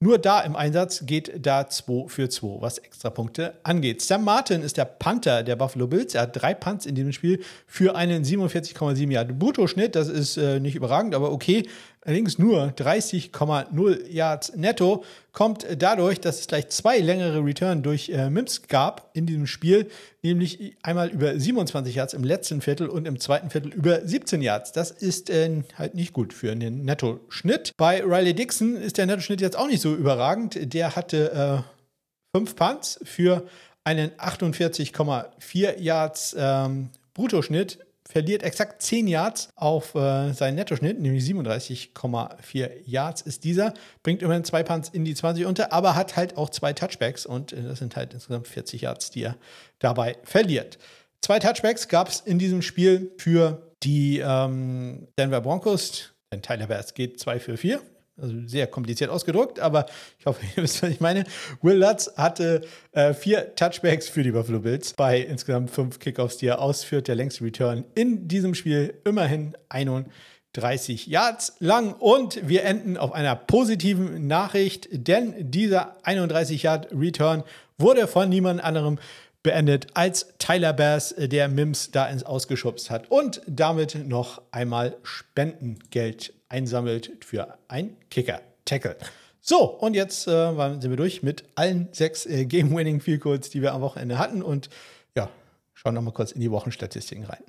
[0.02, 4.02] nur da im Einsatz geht da 2 für 2, was Extrapunkte angeht.
[4.02, 6.16] Sam Martin ist der Panther der Buffalo Bills.
[6.16, 9.96] Er hat drei Punts in diesem Spiel für einen 47,7 Yard Bruttoschnitt.
[9.96, 11.68] Das ist äh, nicht überragend, aber okay.
[12.02, 18.30] Allerdings nur 30,0 Yards netto, kommt dadurch, dass es gleich zwei längere Return durch äh,
[18.30, 19.90] Mims gab in diesem Spiel,
[20.22, 24.72] nämlich einmal über 27 Yards im letzten Viertel und im zweiten Viertel über 17 Yards.
[24.72, 27.74] Das ist äh, halt nicht gut für einen Nettoschnitt.
[27.78, 30.74] Bei Riley Dixon ist der Nettoschnitt jetzt auch nicht so überragend.
[30.74, 33.46] Der hatte äh, fünf Punts für
[33.84, 37.80] einen 48,4 Yards ähm, Bruttoschnitt
[38.12, 43.74] verliert exakt 10 Yards auf äh, seinen Nettoschnitt, nämlich 37,4 Yards ist dieser.
[44.02, 47.54] Bringt immerhin zwei Punts in die 20 unter, aber hat halt auch zwei Touchbacks und
[47.54, 49.38] äh, das sind halt insgesamt 40 Yards, die er
[49.78, 50.80] dabei verliert.
[51.22, 56.14] Zwei Touchbacks gab es in diesem Spiel für die ähm, Denver Broncos.
[56.32, 57.82] Denn Tyler Bass geht 2 für 4.
[58.22, 59.86] Also sehr kompliziert ausgedruckt, aber
[60.20, 61.24] ich hoffe, ihr wisst, was ich meine.
[61.62, 62.62] Will Lutz hatte
[62.92, 67.08] äh, vier Touchbacks für die Buffalo Bills bei insgesamt fünf Kickoffs, die er ausführt.
[67.08, 71.94] Der längste Return in diesem Spiel immerhin 31 Yards lang.
[71.94, 77.44] Und wir enden auf einer positiven Nachricht, denn dieser 31 Yard Return
[77.78, 79.00] wurde von niemand anderem
[79.44, 86.34] beendet als Tyler Bass, der Mims da ins Ausgeschubst hat und damit noch einmal Spendengeld
[86.50, 88.98] einsammelt für ein Kicker-Tackle.
[89.42, 93.62] So, und jetzt äh, sind wir durch mit allen sechs äh, Game-Winning Field Goals, die
[93.62, 94.44] wir am Wochenende hatten.
[94.44, 94.70] Und
[95.16, 95.30] ja,
[95.74, 97.44] schauen noch mal kurz in die Wochenstatistiken rein.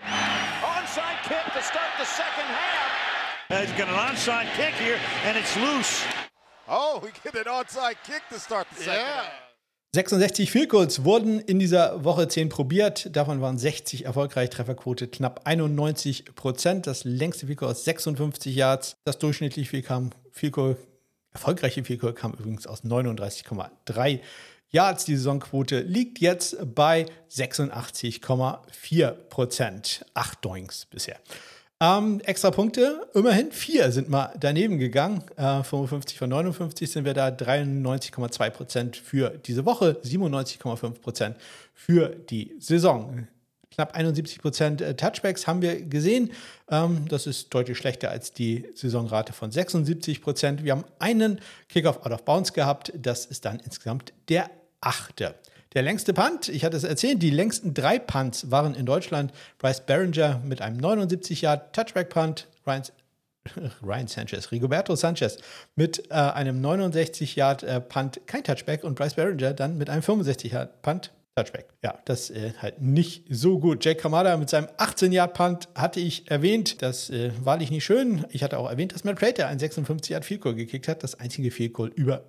[0.00, 3.50] Onside kick to start the second half.
[3.50, 6.02] Uh, he's got an onside kick here, and it's loose.
[6.66, 9.22] Oh, we get an onside kick to start the second yeah.
[9.22, 9.51] half.
[9.94, 13.14] 66 Field Goals wurden in dieser Woche 10 probiert.
[13.14, 14.48] Davon waren 60 erfolgreich.
[14.48, 16.86] Trefferquote knapp 91 Prozent.
[16.86, 18.96] Das längste Goal aus 56 Yards.
[19.04, 19.68] Das durchschnittliche
[20.50, 20.78] Goal
[21.34, 24.20] erfolgreiche Goal kam übrigens aus 39,3
[24.70, 25.04] Yards.
[25.04, 30.06] Die Saisonquote liegt jetzt bei 86,4 Prozent.
[30.14, 31.18] Acht Doings bisher.
[31.82, 35.24] Ähm, extra Punkte, immerhin vier sind mal daneben gegangen.
[35.36, 41.36] Äh, 55 von 59 sind wir da, 93,2 Prozent für diese Woche, 97,5 Prozent
[41.74, 43.26] für die Saison.
[43.72, 46.30] Knapp 71 Prozent äh, Touchbacks haben wir gesehen.
[46.70, 50.62] Ähm, das ist deutlich schlechter als die Saisonrate von 76 Prozent.
[50.62, 52.92] Wir haben einen Kickoff out of bounds gehabt.
[52.96, 54.48] Das ist dann insgesamt der
[54.80, 55.34] achte.
[55.74, 59.32] Der längste Punt, ich hatte es erzählt, die längsten drei Punts waren in Deutschland.
[59.58, 62.82] Bryce Barringer mit einem 79 Yard Touchback Punt, Ryan,
[63.82, 65.38] Ryan Sanchez, Rigoberto Sanchez
[65.74, 70.02] mit äh, einem 69 Yard äh, Punt, kein Touchback und Bryce Barringer dann mit einem
[70.02, 71.66] 65 Yard Punt, Touchback.
[71.82, 73.84] Ja, das äh, halt nicht so gut.
[73.84, 76.82] Jake Kamada mit seinem 18-Yard-Punt hatte ich erwähnt.
[76.82, 78.26] Das äh, war nicht schön.
[78.30, 81.02] Ich hatte auch erwähnt, dass Matt Prater ein 56-Yard-Field-Goal gekickt hat.
[81.02, 82.24] Das einzige Field-Goal über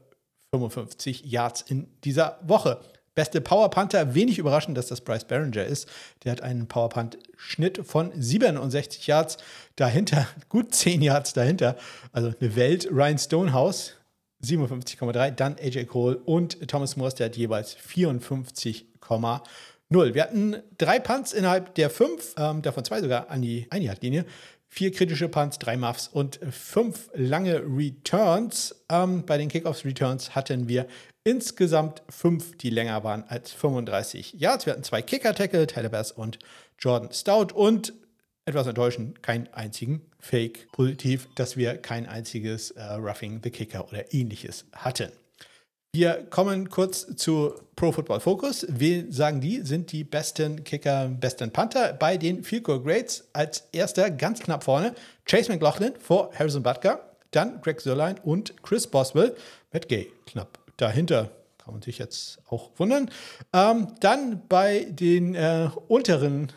[0.53, 2.79] 55 Yards in dieser Woche.
[3.15, 5.87] Beste Power Panther, wenig überraschend, dass das Bryce Barringer ist.
[6.23, 9.37] Der hat einen Power Punt Schnitt von 67 Yards.
[9.75, 11.77] Dahinter, gut 10 Yards dahinter.
[12.11, 12.87] Also eine Welt.
[12.91, 13.93] Ryan Stonehouse,
[14.43, 15.31] 57,3.
[15.31, 19.41] Dann AJ Cole und Thomas Morse, der hat jeweils 54,0.
[19.89, 24.25] Wir hatten drei Punts innerhalb der fünf, ähm, davon zwei sogar an die Einjagdlinie
[24.73, 28.75] vier kritische Punts, drei Muffs und fünf lange Returns.
[28.89, 30.87] Ähm, bei den Kickoffs Returns hatten wir
[31.23, 34.65] insgesamt fünf, die länger waren als 35 Yards.
[34.65, 36.39] Wir hatten zwei Kicker-Tackle, Tyler Bass und
[36.79, 37.93] Jordan Stout und
[38.45, 40.71] etwas enttäuschend, keinen einzigen Fake.
[40.71, 45.11] Positiv, dass wir kein einziges äh, Roughing the Kicker oder ähnliches hatten.
[45.95, 48.65] Wir kommen kurz zu Pro Football Focus.
[48.67, 53.25] Wir sagen die sind die besten Kicker, besten Panther bei den Field Goal Grades.
[53.31, 54.95] Als erster ganz knapp vorne
[55.25, 56.99] Chase McLaughlin vor Harrison Butker,
[57.29, 59.35] dann Greg Sörlein und Chris Boswell.
[59.71, 61.29] Matt Gay knapp dahinter.
[61.63, 63.09] Kann man sich jetzt auch wundern.
[63.53, 66.51] Ähm, dann bei den äh, unteren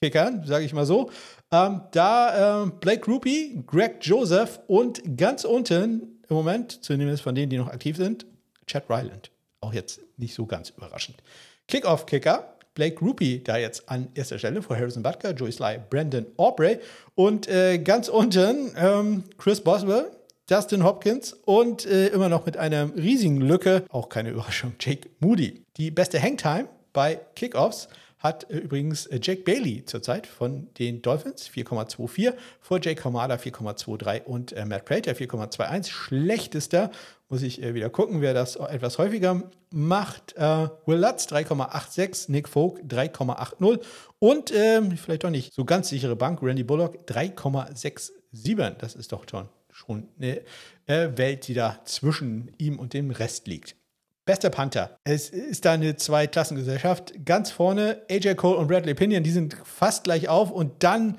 [0.00, 1.10] Kickern, sage ich mal so,
[1.50, 7.50] ähm, da äh, Blake Rupie, Greg Joseph und ganz unten im Moment, zumindest von denen,
[7.50, 8.24] die noch aktiv sind,
[8.66, 9.32] Chad Ryland.
[9.60, 11.18] Auch jetzt nicht so ganz überraschend.
[11.66, 16.78] Kickoff-Kicker, Blake Rupie da jetzt an erster Stelle vor Harrison Butker, Joey Sly, Brandon Aubrey
[17.14, 20.10] und äh, ganz unten ähm, Chris Boswell,
[20.50, 25.62] Justin Hopkins und äh, immer noch mit einer riesigen Lücke, auch keine Überraschung, Jake Moody.
[25.76, 27.86] Die beste Hangtime bei Kickoffs
[28.18, 34.24] hat äh, übrigens äh, Jake Bailey zurzeit von den Dolphins 4,24, vor Jake Hamada 4,23
[34.24, 35.88] und äh, Matt Prater 4,21.
[35.88, 36.90] Schlechtester
[37.28, 40.34] muss ich äh, wieder gucken, wer das etwas häufiger macht.
[40.34, 43.78] Will Lutz 3,86, Nick Folk 3,80
[44.18, 48.70] und ähm, vielleicht doch nicht so ganz sichere Bank, Randy Bullock 3,67.
[48.80, 49.48] Das ist doch schon,
[49.86, 50.40] schon eine
[50.86, 53.76] äh, Welt, die da zwischen ihm und dem Rest liegt.
[54.24, 54.98] Bester Panther.
[55.04, 57.24] Es ist da eine Zweiklassengesellschaft.
[57.24, 61.16] Ganz vorne AJ Cole und Bradley Pinion, die sind fast gleich auf und dann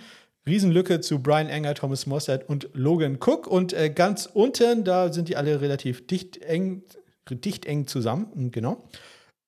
[0.48, 3.48] Riesenlücke zu Brian Enger, Thomas Mossad und Logan Cook.
[3.48, 6.84] Und äh, ganz unten, da sind die alle relativ dicht eng,
[7.30, 8.52] dicht eng zusammen.
[8.52, 8.84] Genau.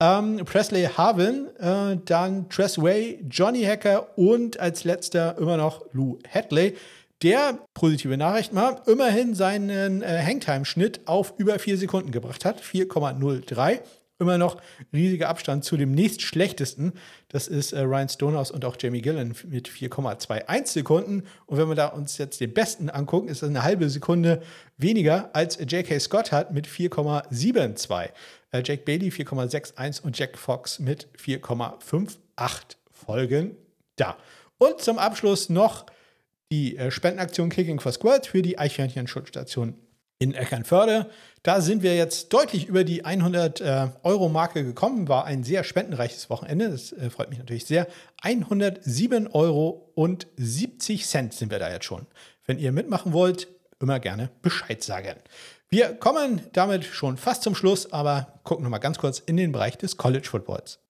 [0.02, 6.20] Ähm, Presley Harvin, äh, dann Tress Way, Johnny Hacker und als letzter immer noch Lou
[6.28, 6.76] Hadley,
[7.24, 13.80] der, positive Nachricht mal, immerhin seinen äh, Hangtime-Schnitt auf über vier Sekunden gebracht hat, 4,03
[14.20, 14.58] immer noch
[14.94, 16.94] riesiger Abstand zu dem nächstschlechtesten.
[17.30, 21.24] Das ist äh, Ryan Stonehouse und auch Jamie Gillen mit 4,21 Sekunden.
[21.46, 24.42] Und wenn wir da uns jetzt den besten angucken, ist das eine halbe Sekunde
[24.78, 26.00] weniger als J.K.
[26.00, 28.10] Scott hat mit 4,72.
[28.52, 32.18] Äh, Jake Bailey 4,61 und Jack Fox mit 4,58
[32.92, 33.58] Folgen
[33.98, 34.18] da.
[34.58, 35.86] Und zum Abschluss noch
[36.54, 39.74] die äh, Spendenaktion Kicking for Squads für die Eichhörnchen-Schutzstation
[40.20, 41.10] in Eckernförde.
[41.42, 43.88] Da sind wir jetzt deutlich über die 100 äh,
[44.64, 45.08] gekommen.
[45.08, 46.70] War ein sehr spendenreiches Wochenende.
[46.70, 47.88] Das äh, freut mich natürlich sehr.
[48.22, 52.06] 107 Euro und 70 Cent sind wir da jetzt schon.
[52.46, 53.48] Wenn ihr mitmachen wollt,
[53.80, 55.20] immer gerne Bescheid sagen.
[55.70, 59.52] Wir kommen damit schon fast zum Schluss, aber gucken noch mal ganz kurz in den
[59.52, 60.83] Bereich des College Footballs.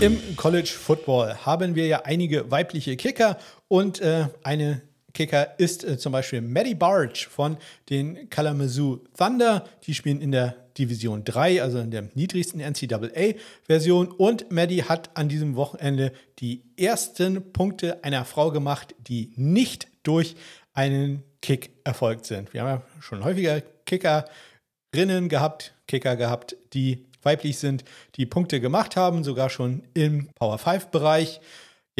[0.00, 3.36] Im College Football haben wir ja einige weibliche Kicker
[3.68, 4.80] und äh, eine
[5.12, 7.58] Kicker ist äh, zum Beispiel Maddie Barge von
[7.90, 9.68] den Kalamazoo Thunder.
[9.86, 14.08] Die spielen in der Division 3, also in der niedrigsten NCAA-Version.
[14.08, 20.34] Und Maddie hat an diesem Wochenende die ersten Punkte einer Frau gemacht, die nicht durch
[20.72, 22.54] einen Kick erfolgt sind.
[22.54, 27.84] Wir haben ja schon häufiger Kickerinnen gehabt, Kicker gehabt, die weiblich sind,
[28.16, 31.40] die Punkte gemacht haben, sogar schon im Power 5-Bereich.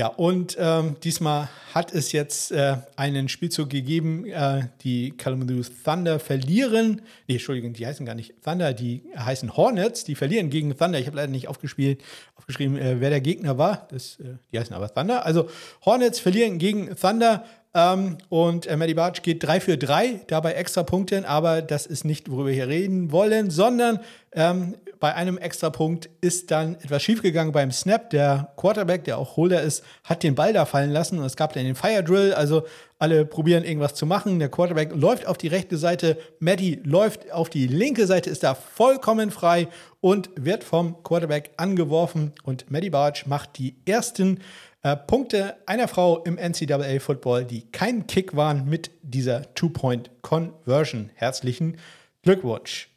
[0.00, 4.24] Ja, und ähm, diesmal hat es jetzt äh, einen Spielzug gegeben.
[4.24, 7.02] Äh, die Kalamazoo Thunder verlieren.
[7.26, 10.04] Nee, Entschuldigung, die heißen gar nicht Thunder, die heißen Hornets.
[10.04, 10.98] Die verlieren gegen Thunder.
[10.98, 12.02] Ich habe leider nicht aufgespielt,
[12.36, 13.88] aufgeschrieben, äh, wer der Gegner war.
[13.90, 15.26] Das, äh, die heißen aber Thunder.
[15.26, 15.50] Also
[15.84, 17.44] Hornets verlieren gegen Thunder.
[17.74, 22.04] Ähm, und äh, Maddie Bartsch geht 3 für 3, dabei extra Punkte, aber das ist
[22.04, 24.00] nicht, worüber wir hier reden wollen, sondern
[24.32, 28.10] ähm, bei einem Extrapunkt ist dann etwas schiefgegangen beim Snap.
[28.10, 31.54] Der Quarterback, der auch Holder ist, hat den Ball da fallen lassen und es gab
[31.54, 32.34] dann den Fire Drill.
[32.34, 32.66] Also
[32.98, 34.38] alle probieren irgendwas zu machen.
[34.38, 38.54] Der Quarterback läuft auf die rechte Seite, Maddie läuft auf die linke Seite, ist da
[38.54, 39.68] vollkommen frei
[40.00, 42.32] und wird vom Quarterback angeworfen.
[42.44, 44.40] Und Maddie Barge macht die ersten
[44.82, 51.08] äh, Punkte einer Frau im NCAA Football, die kein Kick waren mit dieser Two-Point-Conversion.
[51.14, 51.78] Herzlichen
[52.22, 52.89] Glückwunsch.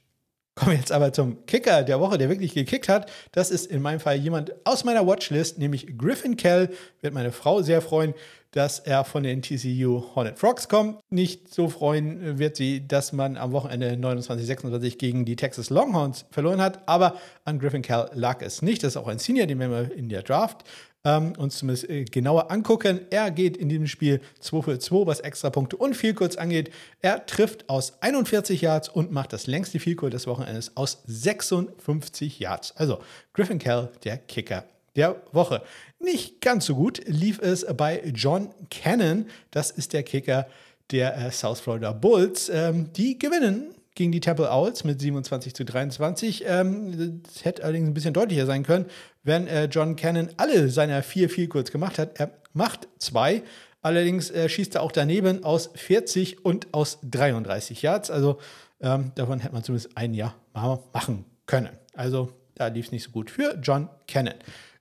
[0.56, 3.12] Kommen wir jetzt aber zum Kicker der Woche, der wirklich gekickt hat.
[3.32, 6.70] Das ist in meinem Fall jemand aus meiner Watchlist, nämlich Griffin Kell.
[7.02, 8.14] Wird meine Frau sehr freuen,
[8.52, 11.00] dass er von den TCU Hornet Frogs kommt.
[11.10, 16.62] Nicht so freuen wird sie, dass man am Wochenende 29-26 gegen die Texas Longhorns verloren
[16.62, 16.88] hat.
[16.88, 18.84] Aber an Griffin Kell lag es nicht.
[18.84, 20.64] Das ist auch ein Senior, den wir in der Draft
[21.06, 23.02] ähm, uns zumindest äh, genauer angucken.
[23.10, 26.72] Er geht in diesem Spiel 2 für 2, was Extrapunkte und Vielkurz angeht.
[27.02, 32.76] Er trifft aus 41 Yards und macht das längste Vielkurz des Wochenendes aus 56 Yards.
[32.78, 33.00] Also
[33.34, 35.64] Griffin Kell, der Kicker der Woche.
[36.00, 39.26] Nicht ganz so gut lief es bei John Cannon.
[39.52, 40.48] Das ist der Kicker
[40.92, 42.50] der äh, South Florida Bulls.
[42.50, 46.44] Ähm, die gewinnen gegen die Temple Owls mit 27 zu 23.
[46.48, 48.86] Ähm, das hätte allerdings ein bisschen deutlicher sein können,
[49.24, 52.20] wenn äh, John Cannon alle seiner vier viel kurz gemacht hat.
[52.20, 53.44] Er macht zwei,
[53.82, 58.10] allerdings äh, schießt er auch daneben aus 40 und aus 33 Yards.
[58.10, 58.40] Also
[58.82, 61.70] ähm, davon hätte man zumindest ein Jahr machen können.
[61.94, 64.36] Also da lief es nicht so gut für John Cannon.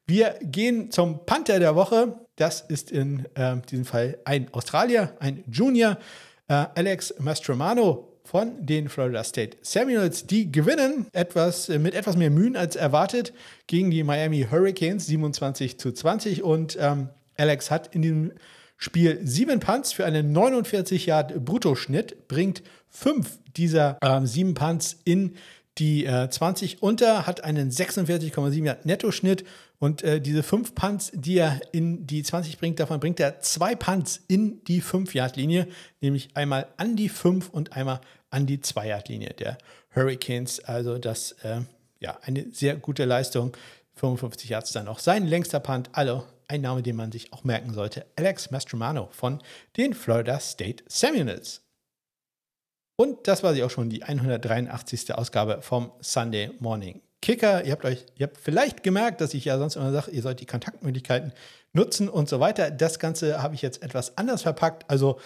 [0.06, 2.26] Wir gehen zum Panther der Woche.
[2.36, 5.98] Das ist in äh, diesem Fall ein Australier, ein Junior,
[6.48, 10.26] äh, Alex Mastromano von den Florida State Seminoles.
[10.26, 13.34] Die gewinnen etwas, äh, mit etwas mehr Mühen als erwartet
[13.66, 16.42] gegen die Miami Hurricanes 27 zu 20.
[16.42, 18.32] Und ähm, Alex hat in diesem
[18.78, 25.36] Spiel sieben Punts für einen 49 Yard Bruttoschnitt, bringt fünf dieser ähm, sieben Punts in
[25.76, 29.44] die äh, 20 unter, hat einen 46,7 Yard Nettoschnitt
[29.78, 33.74] und äh, diese fünf Punts, die er in die 20 bringt, davon bringt er zwei
[33.74, 35.66] Punts in die 5-Yard-Linie,
[36.00, 38.00] nämlich einmal an die 5 und einmal
[38.32, 39.58] an die 2-Yard-Linie der
[39.94, 40.60] Hurricanes.
[40.64, 41.60] Also das, äh,
[42.00, 43.56] ja, eine sehr gute Leistung.
[43.94, 45.90] 55 Yards dann auch sein längster Punt.
[45.92, 48.06] Also ein Name, den man sich auch merken sollte.
[48.16, 49.40] Alex Mastromano von
[49.76, 51.62] den Florida State Seminoles.
[52.96, 55.14] Und das war sie auch schon, die 183.
[55.14, 57.64] Ausgabe vom Sunday Morning Kicker.
[57.64, 60.40] Ihr habt euch, ihr habt vielleicht gemerkt, dass ich ja sonst immer sage, ihr sollt
[60.40, 61.32] die Kontaktmöglichkeiten
[61.72, 62.70] nutzen und so weiter.
[62.70, 64.90] Das Ganze habe ich jetzt etwas anders verpackt.
[64.90, 65.18] Also,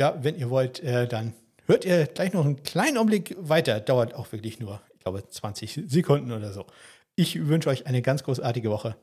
[0.00, 1.32] ja, wenn ihr wollt, äh, dann
[1.68, 3.78] hört ihr gleich noch einen kleinen Augenblick weiter.
[3.78, 6.66] Dauert auch wirklich nur, ich glaube, 20 Sekunden oder so.
[7.14, 8.96] Ich wünsche euch eine ganz großartige Woche.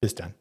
[0.00, 0.34] Bis dann.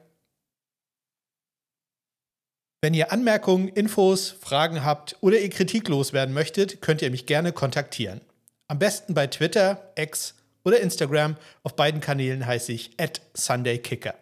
[2.82, 7.52] Wenn ihr Anmerkungen, Infos, Fragen habt oder ihr Kritik loswerden möchtet, könnt ihr mich gerne
[7.52, 8.22] kontaktieren.
[8.68, 11.36] Am besten bei Twitter, X oder Instagram.
[11.64, 12.96] Auf beiden Kanälen heiße ich
[13.34, 14.16] @sundaykicker.